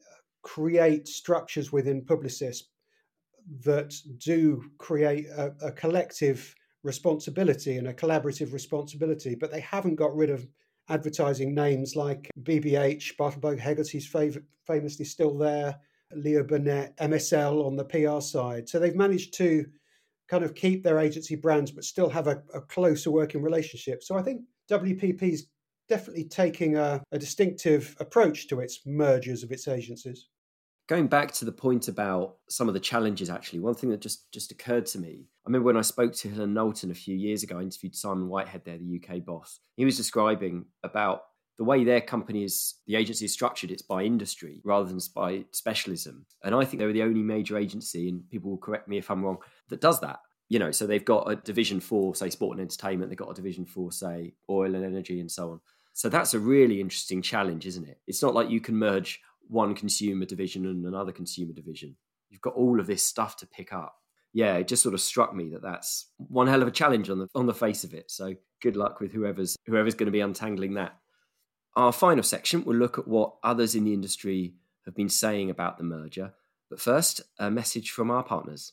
uh, 0.00 0.16
create 0.42 1.06
structures 1.06 1.72
within 1.72 2.02
Publicis 2.02 2.62
that 3.64 3.94
do 4.18 4.62
create 4.78 5.26
a, 5.26 5.52
a 5.62 5.72
collective 5.72 6.54
responsibility 6.82 7.76
and 7.76 7.88
a 7.88 7.94
collaborative 7.94 8.52
responsibility, 8.52 9.34
but 9.34 9.50
they 9.50 9.60
haven't 9.60 9.96
got 9.96 10.14
rid 10.14 10.30
of 10.30 10.46
advertising 10.88 11.54
names 11.54 11.94
like 11.96 12.28
BBH, 12.42 13.16
Bartle 13.16 13.40
Bogle 13.40 13.60
Hegarty's 13.60 14.10
fav- 14.10 14.42
famously 14.66 15.04
still 15.04 15.36
there, 15.36 15.78
Leo 16.14 16.42
Burnett, 16.42 16.96
MSL 16.98 17.64
on 17.64 17.76
the 17.76 17.84
PR 17.84 18.20
side. 18.20 18.68
So 18.68 18.78
they've 18.78 18.94
managed 18.94 19.34
to 19.34 19.64
kind 20.28 20.44
of 20.44 20.54
keep 20.54 20.82
their 20.82 20.98
agency 20.98 21.36
brands, 21.36 21.70
but 21.70 21.84
still 21.84 22.08
have 22.08 22.26
a, 22.26 22.42
a 22.54 22.60
closer 22.60 23.10
working 23.10 23.42
relationship. 23.42 24.02
So 24.02 24.16
I 24.16 24.22
think 24.22 24.42
WPP 24.70 25.22
is 25.22 25.46
definitely 25.88 26.24
taking 26.24 26.76
a, 26.76 27.02
a 27.12 27.18
distinctive 27.18 27.96
approach 28.00 28.48
to 28.48 28.60
its 28.60 28.80
mergers 28.86 29.42
of 29.42 29.52
its 29.52 29.68
agencies 29.68 30.28
going 30.88 31.06
back 31.06 31.32
to 31.32 31.44
the 31.44 31.52
point 31.52 31.88
about 31.88 32.36
some 32.48 32.68
of 32.68 32.74
the 32.74 32.80
challenges 32.80 33.30
actually 33.30 33.60
one 33.60 33.74
thing 33.74 33.90
that 33.90 34.00
just 34.00 34.30
just 34.32 34.50
occurred 34.50 34.86
to 34.86 34.98
me 34.98 35.26
i 35.44 35.48
remember 35.48 35.66
when 35.66 35.76
i 35.76 35.82
spoke 35.82 36.12
to 36.12 36.28
Hill 36.28 36.42
and 36.42 36.54
Knowlton 36.54 36.90
a 36.90 36.94
few 36.94 37.16
years 37.16 37.42
ago 37.42 37.58
i 37.58 37.62
interviewed 37.62 37.94
simon 37.94 38.28
whitehead 38.28 38.62
there 38.64 38.78
the 38.78 39.00
uk 39.00 39.24
boss. 39.24 39.60
He 39.76 39.84
was 39.84 39.96
describing 39.96 40.66
about 40.82 41.22
the 41.58 41.64
way 41.64 41.84
their 41.84 42.00
company 42.00 42.44
is 42.44 42.76
the 42.86 42.96
agency 42.96 43.26
is 43.26 43.32
structured 43.32 43.70
it's 43.70 43.82
by 43.82 44.02
industry 44.02 44.60
rather 44.64 44.88
than 44.88 44.98
by 45.14 45.44
specialism. 45.52 46.26
And 46.42 46.54
i 46.54 46.64
think 46.64 46.80
they 46.80 46.86
were 46.86 46.92
the 46.92 47.02
only 47.02 47.22
major 47.22 47.56
agency 47.56 48.08
and 48.08 48.28
people 48.30 48.50
will 48.50 48.58
correct 48.58 48.88
me 48.88 48.98
if 48.98 49.10
i'm 49.10 49.24
wrong 49.24 49.38
that 49.68 49.80
does 49.80 50.00
that. 50.00 50.20
You 50.48 50.58
know 50.58 50.70
so 50.70 50.86
they've 50.86 51.04
got 51.04 51.30
a 51.30 51.36
division 51.36 51.80
for 51.80 52.14
say 52.14 52.30
sport 52.30 52.58
and 52.58 52.62
entertainment 52.62 53.10
they've 53.10 53.18
got 53.18 53.30
a 53.30 53.34
division 53.34 53.64
for 53.64 53.92
say 53.92 54.34
oil 54.50 54.74
and 54.74 54.84
energy 54.84 55.20
and 55.20 55.30
so 55.30 55.52
on. 55.52 55.60
So 55.94 56.08
that's 56.08 56.32
a 56.32 56.38
really 56.38 56.80
interesting 56.80 57.22
challenge 57.22 57.66
isn't 57.66 57.88
it? 57.88 58.00
It's 58.06 58.22
not 58.22 58.34
like 58.34 58.50
you 58.50 58.60
can 58.60 58.76
merge 58.76 59.20
one 59.48 59.74
consumer 59.74 60.24
division 60.24 60.66
and 60.66 60.84
another 60.84 61.12
consumer 61.12 61.52
division. 61.52 61.96
You've 62.30 62.40
got 62.40 62.54
all 62.54 62.80
of 62.80 62.86
this 62.86 63.02
stuff 63.02 63.36
to 63.38 63.46
pick 63.46 63.72
up. 63.72 63.96
Yeah, 64.32 64.56
it 64.56 64.68
just 64.68 64.82
sort 64.82 64.94
of 64.94 65.00
struck 65.00 65.34
me 65.34 65.50
that 65.50 65.62
that's 65.62 66.06
one 66.16 66.46
hell 66.46 66.62
of 66.62 66.68
a 66.68 66.72
challenge 66.72 67.10
on 67.10 67.18
the 67.18 67.28
on 67.34 67.46
the 67.46 67.54
face 67.54 67.84
of 67.84 67.92
it. 67.92 68.10
So 68.10 68.34
good 68.62 68.76
luck 68.76 69.00
with 69.00 69.12
whoever's 69.12 69.56
whoever's 69.66 69.94
going 69.94 70.06
to 70.06 70.12
be 70.12 70.20
untangling 70.20 70.74
that. 70.74 70.96
Our 71.76 71.92
final 71.92 72.22
section 72.22 72.64
will 72.64 72.76
look 72.76 72.98
at 72.98 73.08
what 73.08 73.34
others 73.42 73.74
in 73.74 73.84
the 73.84 73.94
industry 73.94 74.54
have 74.86 74.94
been 74.94 75.08
saying 75.08 75.50
about 75.50 75.78
the 75.78 75.84
merger. 75.84 76.32
But 76.70 76.80
first, 76.80 77.20
a 77.38 77.50
message 77.50 77.90
from 77.90 78.10
our 78.10 78.22
partners. 78.22 78.72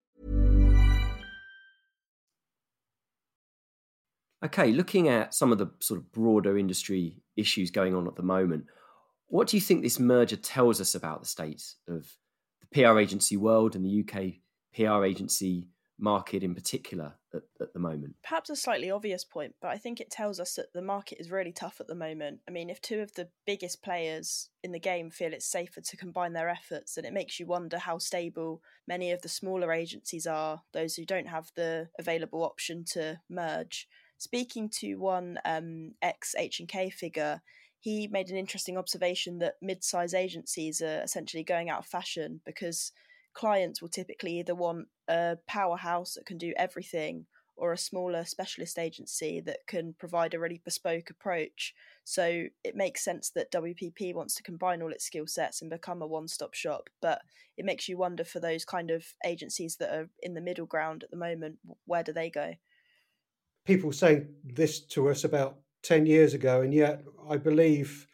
Okay, 4.43 4.71
looking 4.71 5.07
at 5.07 5.33
some 5.33 5.51
of 5.51 5.59
the 5.59 5.71
sort 5.79 5.99
of 5.99 6.11
broader 6.11 6.57
industry 6.57 7.17
issues 7.35 7.69
going 7.69 7.95
on 7.95 8.07
at 8.07 8.15
the 8.15 8.23
moment, 8.23 8.65
what 9.27 9.47
do 9.47 9.55
you 9.55 9.61
think 9.61 9.81
this 9.81 9.99
merger 9.99 10.35
tells 10.35 10.81
us 10.81 10.95
about 10.95 11.21
the 11.21 11.27
state 11.27 11.63
of 11.87 12.07
the 12.59 12.83
PR 12.83 12.99
agency 12.99 13.37
world 13.37 13.75
and 13.75 13.85
the 13.85 14.03
UK 14.03 14.33
PR 14.75 15.05
agency 15.05 15.67
market 15.99 16.43
in 16.43 16.55
particular 16.55 17.13
at, 17.33 17.43
at, 17.61 17.71
the 17.71 17.79
moment? 17.79 18.15
Perhaps 18.23 18.49
a 18.49 18.55
slightly 18.55 18.89
obvious 18.89 19.23
point, 19.23 19.53
but 19.61 19.69
I 19.69 19.77
think 19.77 20.01
it 20.01 20.09
tells 20.09 20.39
us 20.39 20.55
that 20.55 20.73
the 20.73 20.81
market 20.81 21.19
is 21.21 21.31
really 21.31 21.53
tough 21.53 21.79
at 21.79 21.87
the 21.87 21.95
moment. 21.95 22.39
I 22.47 22.51
mean, 22.51 22.69
if 22.69 22.81
two 22.81 22.99
of 22.99 23.13
the 23.13 23.29
biggest 23.45 23.83
players 23.83 24.49
in 24.63 24.71
the 24.71 24.79
game 24.79 25.11
feel 25.11 25.33
it's 25.33 25.45
safer 25.45 25.81
to 25.81 25.97
combine 25.97 26.33
their 26.33 26.49
efforts, 26.49 26.95
then 26.95 27.05
it 27.05 27.13
makes 27.13 27.39
you 27.39 27.45
wonder 27.45 27.77
how 27.77 27.99
stable 27.99 28.61
many 28.87 29.11
of 29.11 29.21
the 29.21 29.29
smaller 29.29 29.71
agencies 29.71 30.25
are, 30.25 30.63
those 30.73 30.95
who 30.95 31.05
don't 31.05 31.27
have 31.27 31.51
the 31.55 31.89
available 31.99 32.43
option 32.43 32.83
to 32.93 33.21
merge. 33.29 33.87
Speaking 34.21 34.69
to 34.81 34.97
one 34.97 35.39
um, 35.45 35.95
ex 36.03 36.35
H 36.37 36.59
and 36.59 36.69
K 36.69 36.91
figure, 36.91 37.41
he 37.79 38.07
made 38.07 38.29
an 38.29 38.37
interesting 38.37 38.77
observation 38.77 39.39
that 39.39 39.55
mid-size 39.63 40.13
agencies 40.13 40.79
are 40.79 41.01
essentially 41.01 41.43
going 41.43 41.71
out 41.71 41.79
of 41.79 41.87
fashion 41.87 42.39
because 42.45 42.91
clients 43.33 43.81
will 43.81 43.89
typically 43.89 44.37
either 44.37 44.53
want 44.53 44.89
a 45.07 45.37
powerhouse 45.47 46.13
that 46.13 46.27
can 46.27 46.37
do 46.37 46.53
everything 46.55 47.25
or 47.55 47.73
a 47.73 47.77
smaller 47.79 48.23
specialist 48.23 48.77
agency 48.77 49.41
that 49.41 49.65
can 49.65 49.95
provide 49.97 50.35
a 50.35 50.39
really 50.39 50.61
bespoke 50.63 51.09
approach. 51.09 51.73
So 52.03 52.45
it 52.63 52.75
makes 52.75 53.03
sense 53.03 53.31
that 53.31 53.51
WPP 53.51 54.13
wants 54.13 54.35
to 54.35 54.43
combine 54.43 54.83
all 54.83 54.91
its 54.91 55.05
skill 55.05 55.25
sets 55.25 55.63
and 55.63 55.71
become 55.71 56.03
a 56.03 56.07
one 56.07 56.27
stop 56.27 56.53
shop. 56.53 56.91
But 57.01 57.23
it 57.57 57.65
makes 57.65 57.89
you 57.89 57.97
wonder 57.97 58.23
for 58.23 58.39
those 58.39 58.65
kind 58.65 58.91
of 58.91 59.03
agencies 59.25 59.77
that 59.77 59.89
are 59.89 60.09
in 60.21 60.35
the 60.35 60.41
middle 60.41 60.67
ground 60.67 61.03
at 61.03 61.09
the 61.09 61.17
moment, 61.17 61.57
where 61.85 62.03
do 62.03 62.13
they 62.13 62.29
go? 62.29 62.53
People 63.65 63.91
saying 63.91 64.27
this 64.43 64.79
to 64.87 65.09
us 65.09 65.23
about 65.23 65.57
10 65.83 66.05
years 66.05 66.33
ago, 66.33 66.61
and 66.61 66.73
yet 66.73 67.03
I 67.29 67.37
believe 67.37 68.07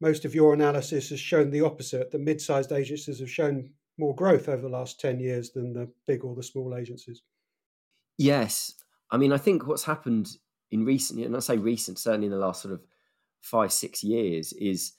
most 0.00 0.24
of 0.24 0.34
your 0.34 0.52
analysis 0.52 1.10
has 1.10 1.20
shown 1.20 1.50
the 1.50 1.60
opposite. 1.60 2.10
The 2.10 2.18
mid 2.18 2.40
sized 2.40 2.72
agencies 2.72 3.20
have 3.20 3.30
shown 3.30 3.70
more 3.98 4.14
growth 4.14 4.48
over 4.48 4.62
the 4.62 4.68
last 4.68 5.00
10 5.00 5.20
years 5.20 5.50
than 5.50 5.72
the 5.72 5.90
big 6.06 6.24
or 6.24 6.34
the 6.34 6.42
small 6.42 6.76
agencies. 6.76 7.22
Yes. 8.18 8.74
I 9.10 9.16
mean, 9.16 9.32
I 9.32 9.38
think 9.38 9.66
what's 9.66 9.84
happened 9.84 10.28
in 10.70 10.84
recent, 10.84 11.20
and 11.20 11.36
I 11.36 11.40
say 11.40 11.56
recent, 11.56 11.98
certainly 11.98 12.26
in 12.26 12.32
the 12.32 12.38
last 12.38 12.62
sort 12.62 12.74
of 12.74 12.80
five, 13.42 13.72
six 13.72 14.02
years, 14.02 14.52
is 14.54 14.92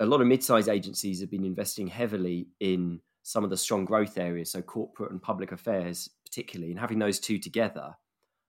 a 0.00 0.06
lot 0.06 0.20
of 0.20 0.26
mid 0.26 0.42
sized 0.42 0.68
agencies 0.68 1.20
have 1.20 1.30
been 1.30 1.44
investing 1.44 1.86
heavily 1.86 2.48
in 2.60 3.00
some 3.22 3.44
of 3.44 3.50
the 3.50 3.56
strong 3.56 3.84
growth 3.84 4.18
areas, 4.18 4.52
so 4.52 4.60
corporate 4.60 5.12
and 5.12 5.22
public 5.22 5.52
affairs, 5.52 6.10
particularly, 6.26 6.70
and 6.70 6.80
having 6.80 6.98
those 6.98 7.18
two 7.18 7.38
together 7.38 7.94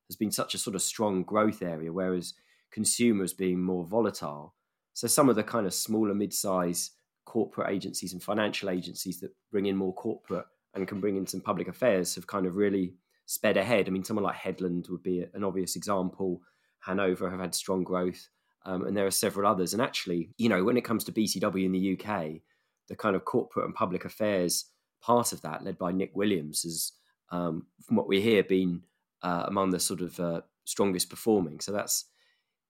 has 0.09 0.15
been 0.15 0.31
such 0.31 0.53
a 0.53 0.57
sort 0.57 0.75
of 0.75 0.81
strong 0.81 1.23
growth 1.23 1.61
area, 1.61 1.91
whereas 1.91 2.33
consumers 2.71 3.33
being 3.33 3.61
more 3.61 3.85
volatile. 3.85 4.53
So 4.93 5.07
some 5.07 5.29
of 5.29 5.35
the 5.35 5.43
kind 5.43 5.65
of 5.65 5.73
smaller 5.73 6.13
mid-size 6.13 6.91
corporate 7.25 7.69
agencies 7.71 8.13
and 8.13 8.21
financial 8.21 8.69
agencies 8.69 9.19
that 9.19 9.31
bring 9.51 9.65
in 9.65 9.75
more 9.75 9.93
corporate 9.93 10.45
and 10.73 10.87
can 10.87 11.01
bring 11.01 11.17
in 11.17 11.25
some 11.25 11.41
public 11.41 11.67
affairs 11.67 12.15
have 12.15 12.27
kind 12.27 12.45
of 12.45 12.55
really 12.55 12.93
sped 13.25 13.57
ahead. 13.57 13.87
I 13.87 13.91
mean, 13.91 14.03
someone 14.03 14.23
like 14.23 14.35
Headland 14.35 14.87
would 14.89 15.03
be 15.03 15.25
an 15.33 15.43
obvious 15.43 15.75
example. 15.75 16.41
Hanover 16.79 17.29
have 17.29 17.39
had 17.39 17.55
strong 17.55 17.83
growth, 17.83 18.29
um, 18.65 18.85
and 18.85 18.95
there 18.95 19.07
are 19.07 19.11
several 19.11 19.49
others. 19.49 19.73
And 19.73 19.81
actually, 19.81 20.29
you 20.37 20.49
know, 20.49 20.63
when 20.63 20.77
it 20.77 20.85
comes 20.85 21.03
to 21.05 21.11
BCW 21.11 21.65
in 21.65 21.71
the 21.71 21.99
UK, 21.99 22.41
the 22.87 22.95
kind 22.95 23.15
of 23.15 23.25
corporate 23.25 23.65
and 23.65 23.73
public 23.73 24.05
affairs 24.05 24.65
part 25.01 25.33
of 25.33 25.41
that, 25.41 25.63
led 25.63 25.77
by 25.77 25.91
Nick 25.91 26.11
Williams, 26.15 26.63
has, 26.63 26.91
um, 27.31 27.67
from 27.85 27.95
what 27.95 28.07
we 28.07 28.21
hear, 28.21 28.43
been 28.43 28.81
uh, 29.25 29.43
among 29.47 29.71
the 29.71 29.79
sort 29.79 30.01
of 30.01 30.19
uh, 30.19 30.41
strongest 30.65 31.09
performing. 31.09 31.59
So 31.59 31.71
that's 31.71 32.05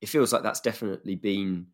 it 0.01 0.07
feels 0.07 0.31
like 0.31 0.41
that's 0.41 0.61
definitely 0.61 1.15
been 1.15 1.67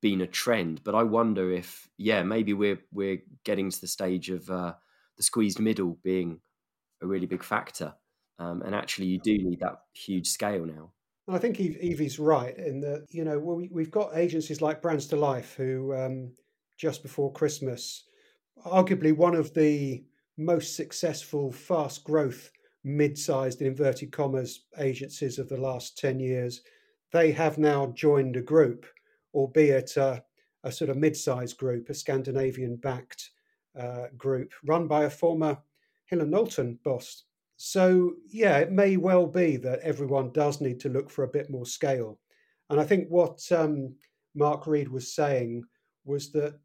been 0.00 0.22
a 0.22 0.26
trend. 0.26 0.82
But 0.82 0.94
I 0.94 1.02
wonder 1.02 1.52
if 1.52 1.88
yeah 1.98 2.22
maybe 2.22 2.54
we're 2.54 2.80
we're 2.90 3.22
getting 3.44 3.70
to 3.70 3.80
the 3.80 3.86
stage 3.86 4.30
of 4.30 4.48
uh, 4.50 4.72
the 5.18 5.22
squeezed 5.22 5.60
middle 5.60 5.98
being 6.02 6.40
a 7.02 7.06
really 7.06 7.26
big 7.26 7.44
factor, 7.44 7.94
um, 8.38 8.62
and 8.62 8.74
actually 8.74 9.06
you 9.06 9.18
do 9.18 9.36
need 9.36 9.60
that 9.60 9.82
huge 9.92 10.28
scale 10.28 10.64
now. 10.64 10.92
I 11.28 11.38
think 11.38 11.60
Evie's 11.60 12.18
right 12.18 12.56
in 12.56 12.80
that 12.80 13.06
you 13.10 13.24
know 13.24 13.38
we, 13.38 13.82
have 13.82 13.90
got 13.90 14.16
agencies 14.16 14.62
like 14.62 14.80
Brands 14.80 15.06
to 15.08 15.16
Life 15.16 15.54
who 15.56 15.94
um, 15.94 16.32
just 16.78 17.02
before 17.02 17.30
Christmas, 17.32 18.04
arguably 18.64 19.14
one 19.14 19.34
of 19.34 19.52
the 19.52 20.04
most 20.38 20.74
successful 20.74 21.52
fast 21.52 22.02
growth 22.04 22.50
mid-sized 22.84 23.60
in 23.60 23.68
inverted 23.68 24.10
commas 24.10 24.64
agencies 24.78 25.38
of 25.38 25.48
the 25.48 25.56
last 25.56 25.98
10 25.98 26.18
years 26.20 26.62
they 27.12 27.30
have 27.30 27.58
now 27.58 27.92
joined 27.94 28.36
a 28.36 28.42
group 28.42 28.86
albeit 29.34 29.96
a, 29.96 30.22
a 30.64 30.72
sort 30.72 30.90
of 30.90 30.96
mid-sized 30.96 31.56
group 31.56 31.88
a 31.88 31.94
scandinavian 31.94 32.76
backed 32.76 33.30
uh, 33.78 34.06
group 34.16 34.52
run 34.64 34.86
by 34.86 35.04
a 35.04 35.10
former 35.10 35.56
hill 36.06 36.20
and 36.20 36.30
knowlton 36.30 36.78
boss. 36.84 37.24
So 37.56 38.14
yeah 38.28 38.58
it 38.58 38.72
may 38.72 38.96
well 38.96 39.26
be 39.26 39.56
that 39.58 39.80
everyone 39.80 40.32
does 40.32 40.60
need 40.60 40.80
to 40.80 40.88
look 40.88 41.10
for 41.10 41.24
a 41.24 41.28
bit 41.28 41.50
more 41.50 41.66
scale. 41.66 42.18
And 42.70 42.80
i 42.80 42.84
think 42.84 43.08
what 43.08 43.40
um, 43.52 43.94
Mark 44.34 44.66
Read 44.66 44.88
was 44.88 45.14
saying 45.14 45.64
was 46.04 46.32
that 46.32 46.58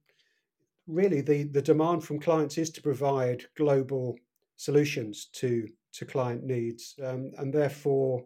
really 0.88 1.22
the, 1.22 1.44
the 1.44 1.62
demand 1.62 2.04
from 2.04 2.20
clients 2.20 2.58
is 2.58 2.70
to 2.72 2.82
provide 2.82 3.44
global 3.58 4.18
solutions 4.56 5.28
to 5.34 5.68
to 5.98 6.06
client 6.06 6.44
needs. 6.44 6.96
Um, 7.04 7.32
and 7.38 7.54
therefore, 7.54 8.26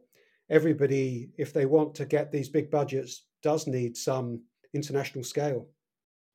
everybody, 0.49 1.31
if 1.37 1.53
they 1.53 1.65
want 1.65 1.95
to 1.95 2.05
get 2.05 2.31
these 2.31 2.49
big 2.49 2.69
budgets, 2.69 3.25
does 3.41 3.67
need 3.67 3.97
some 3.97 4.43
international 4.73 5.23
scale. 5.23 5.67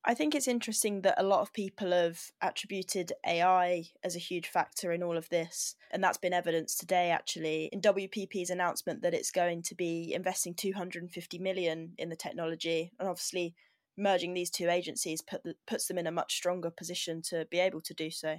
I 0.05 0.13
think 0.13 0.35
it's 0.35 0.47
interesting 0.47 1.01
that 1.01 1.19
a 1.19 1.23
lot 1.23 1.41
of 1.41 1.51
people 1.51 1.91
have 1.91 2.31
attributed 2.41 3.11
AI 3.25 3.87
as 4.03 4.15
a 4.15 4.19
huge 4.19 4.47
factor 4.47 4.93
in 4.93 5.03
all 5.03 5.17
of 5.17 5.27
this. 5.27 5.75
And 5.91 6.01
that's 6.01 6.17
been 6.17 6.31
evidenced 6.31 6.79
today, 6.79 7.11
actually, 7.11 7.69
in 7.73 7.81
WPP's 7.81 8.49
announcement 8.49 9.01
that 9.01 9.13
it's 9.13 9.31
going 9.31 9.63
to 9.63 9.75
be 9.75 10.13
investing 10.13 10.53
250 10.53 11.39
million 11.39 11.93
in 11.97 12.07
the 12.07 12.15
technology. 12.15 12.93
And 12.99 13.09
obviously, 13.09 13.53
merging 13.97 14.33
these 14.33 14.49
two 14.49 14.69
agencies 14.69 15.21
put, 15.21 15.41
puts 15.65 15.87
them 15.87 15.97
in 15.97 16.07
a 16.07 16.11
much 16.11 16.35
stronger 16.35 16.69
position 16.69 17.21
to 17.23 17.45
be 17.51 17.59
able 17.59 17.81
to 17.81 17.93
do 17.93 18.09
so. 18.09 18.37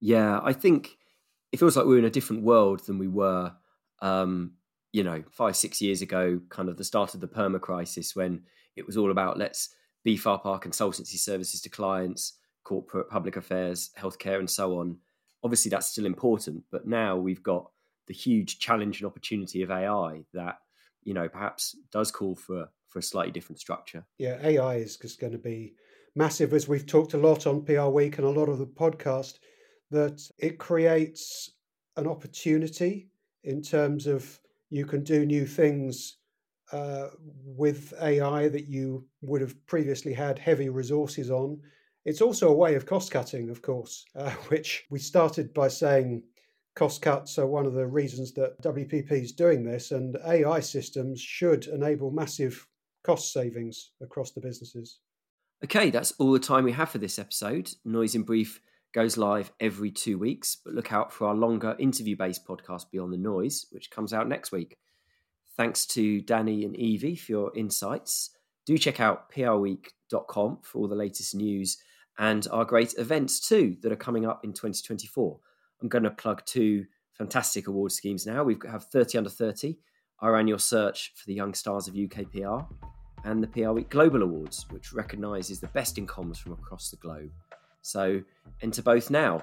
Yeah, 0.00 0.40
I 0.42 0.54
think 0.54 0.96
it 1.52 1.58
feels 1.58 1.76
like 1.76 1.86
we're 1.86 1.98
in 1.98 2.04
a 2.04 2.10
different 2.10 2.42
world 2.42 2.80
than 2.86 2.98
we 2.98 3.08
were, 3.08 3.52
um, 4.00 4.52
you 4.92 5.02
know, 5.02 5.22
five, 5.30 5.56
six 5.56 5.80
years 5.80 6.02
ago, 6.02 6.40
kind 6.48 6.68
of 6.68 6.76
the 6.76 6.84
start 6.84 7.14
of 7.14 7.20
the 7.20 7.28
perma 7.28 7.60
crisis 7.60 8.14
when 8.14 8.42
it 8.76 8.86
was 8.86 8.96
all 8.96 9.10
about 9.10 9.38
let's 9.38 9.74
beef 10.04 10.26
up 10.26 10.46
our 10.46 10.60
consultancy 10.60 11.18
services 11.18 11.60
to 11.60 11.68
clients, 11.68 12.38
corporate, 12.64 13.08
public 13.08 13.36
affairs, 13.36 13.90
healthcare, 13.98 14.38
and 14.38 14.48
so 14.50 14.78
on. 14.78 14.96
Obviously, 15.42 15.70
that's 15.70 15.88
still 15.88 16.06
important, 16.06 16.62
but 16.70 16.86
now 16.86 17.16
we've 17.16 17.42
got 17.42 17.70
the 18.06 18.14
huge 18.14 18.58
challenge 18.58 19.00
and 19.00 19.06
opportunity 19.06 19.62
of 19.62 19.70
AI 19.70 20.24
that, 20.32 20.56
you 21.04 21.14
know, 21.14 21.28
perhaps 21.28 21.76
does 21.92 22.10
call 22.10 22.34
for 22.34 22.68
for 22.88 22.98
a 23.00 23.02
slightly 23.02 23.32
different 23.32 23.60
structure. 23.60 24.04
Yeah, 24.16 24.38
AI 24.42 24.76
is 24.76 24.96
just 24.96 25.20
going 25.20 25.32
to 25.32 25.38
be 25.38 25.74
massive, 26.14 26.54
as 26.54 26.66
we've 26.66 26.86
talked 26.86 27.14
a 27.14 27.18
lot 27.18 27.46
on 27.46 27.64
PR 27.64 27.86
Week 27.86 28.18
and 28.18 28.26
a 28.26 28.30
lot 28.30 28.48
of 28.48 28.58
the 28.58 28.66
podcast 28.66 29.38
that 29.90 30.22
it 30.38 30.58
creates 30.58 31.52
an 31.96 32.06
opportunity 32.06 33.08
in 33.44 33.62
terms 33.62 34.06
of 34.06 34.40
you 34.70 34.84
can 34.84 35.02
do 35.02 35.24
new 35.24 35.46
things 35.46 36.18
uh, 36.72 37.08
with 37.44 37.94
AI 38.02 38.48
that 38.48 38.68
you 38.68 39.06
would 39.22 39.40
have 39.40 39.54
previously 39.66 40.12
had 40.12 40.38
heavy 40.38 40.68
resources 40.68 41.30
on. 41.30 41.58
It's 42.04 42.20
also 42.20 42.48
a 42.48 42.54
way 42.54 42.74
of 42.74 42.86
cost 42.86 43.10
cutting, 43.10 43.50
of 43.50 43.62
course, 43.62 44.04
uh, 44.14 44.30
which 44.48 44.84
we 44.90 44.98
started 44.98 45.54
by 45.54 45.68
saying 45.68 46.22
cost 46.76 47.02
cuts 47.02 47.38
are 47.38 47.46
one 47.46 47.66
of 47.66 47.72
the 47.72 47.86
reasons 47.86 48.32
that 48.34 48.60
WPP 48.62 49.10
is 49.10 49.32
doing 49.32 49.64
this, 49.64 49.90
and 49.90 50.16
AI 50.26 50.60
systems 50.60 51.20
should 51.20 51.66
enable 51.66 52.10
massive 52.10 52.66
cost 53.02 53.32
savings 53.32 53.92
across 54.00 54.32
the 54.32 54.40
businesses. 54.40 55.00
Okay, 55.64 55.90
that's 55.90 56.12
all 56.18 56.30
the 56.30 56.38
time 56.38 56.64
we 56.64 56.72
have 56.72 56.90
for 56.90 56.98
this 56.98 57.18
episode. 57.18 57.68
Noise 57.84 58.14
in 58.14 58.22
Brief 58.22 58.60
goes 58.92 59.16
live 59.16 59.52
every 59.60 59.90
two 59.90 60.18
weeks, 60.18 60.56
but 60.64 60.74
look 60.74 60.92
out 60.92 61.12
for 61.12 61.28
our 61.28 61.34
longer 61.34 61.76
interview 61.78 62.16
based 62.16 62.46
podcast, 62.46 62.90
Beyond 62.90 63.12
the 63.12 63.18
Noise, 63.18 63.66
which 63.70 63.90
comes 63.90 64.12
out 64.12 64.28
next 64.28 64.52
week. 64.52 64.78
Thanks 65.56 65.86
to 65.86 66.20
Danny 66.20 66.64
and 66.64 66.76
Evie 66.76 67.16
for 67.16 67.32
your 67.32 67.56
insights. 67.56 68.30
Do 68.64 68.78
check 68.78 69.00
out 69.00 69.30
prweek.com 69.32 70.58
for 70.62 70.78
all 70.78 70.88
the 70.88 70.94
latest 70.94 71.34
news 71.34 71.78
and 72.18 72.46
our 72.50 72.64
great 72.64 72.94
events 72.98 73.40
too 73.40 73.76
that 73.82 73.92
are 73.92 73.96
coming 73.96 74.26
up 74.26 74.44
in 74.44 74.52
2024. 74.52 75.38
I'm 75.80 75.88
going 75.88 76.04
to 76.04 76.10
plug 76.10 76.44
two 76.44 76.86
fantastic 77.12 77.66
award 77.66 77.92
schemes 77.92 78.26
now. 78.26 78.44
We 78.44 78.56
have 78.70 78.84
30 78.84 79.18
under 79.18 79.30
30, 79.30 79.78
our 80.20 80.36
annual 80.36 80.58
search 80.58 81.12
for 81.14 81.26
the 81.26 81.34
young 81.34 81.54
stars 81.54 81.88
of 81.88 81.96
UK 81.96 82.30
PR, 82.30 82.64
and 83.24 83.42
the 83.42 83.48
PR 83.48 83.70
Week 83.70 83.88
Global 83.88 84.22
Awards, 84.22 84.66
which 84.70 84.92
recognises 84.92 85.60
the 85.60 85.68
best 85.68 85.98
in 85.98 86.06
comms 86.06 86.38
from 86.38 86.52
across 86.52 86.90
the 86.90 86.96
globe. 86.96 87.30
So 87.88 88.22
enter 88.60 88.82
both 88.82 89.08
now. 89.10 89.42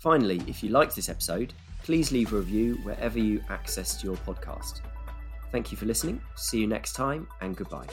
Finally, 0.00 0.42
if 0.48 0.64
you 0.64 0.70
liked 0.70 0.96
this 0.96 1.08
episode, 1.08 1.54
please 1.84 2.10
leave 2.10 2.32
a 2.32 2.36
review 2.36 2.74
wherever 2.82 3.18
you 3.20 3.38
accessed 3.50 4.02
your 4.02 4.16
podcast. 4.16 4.80
Thank 5.52 5.70
you 5.70 5.78
for 5.78 5.86
listening. 5.86 6.20
See 6.34 6.58
you 6.58 6.66
next 6.66 6.94
time, 6.94 7.28
and 7.40 7.56
goodbye. 7.56 7.86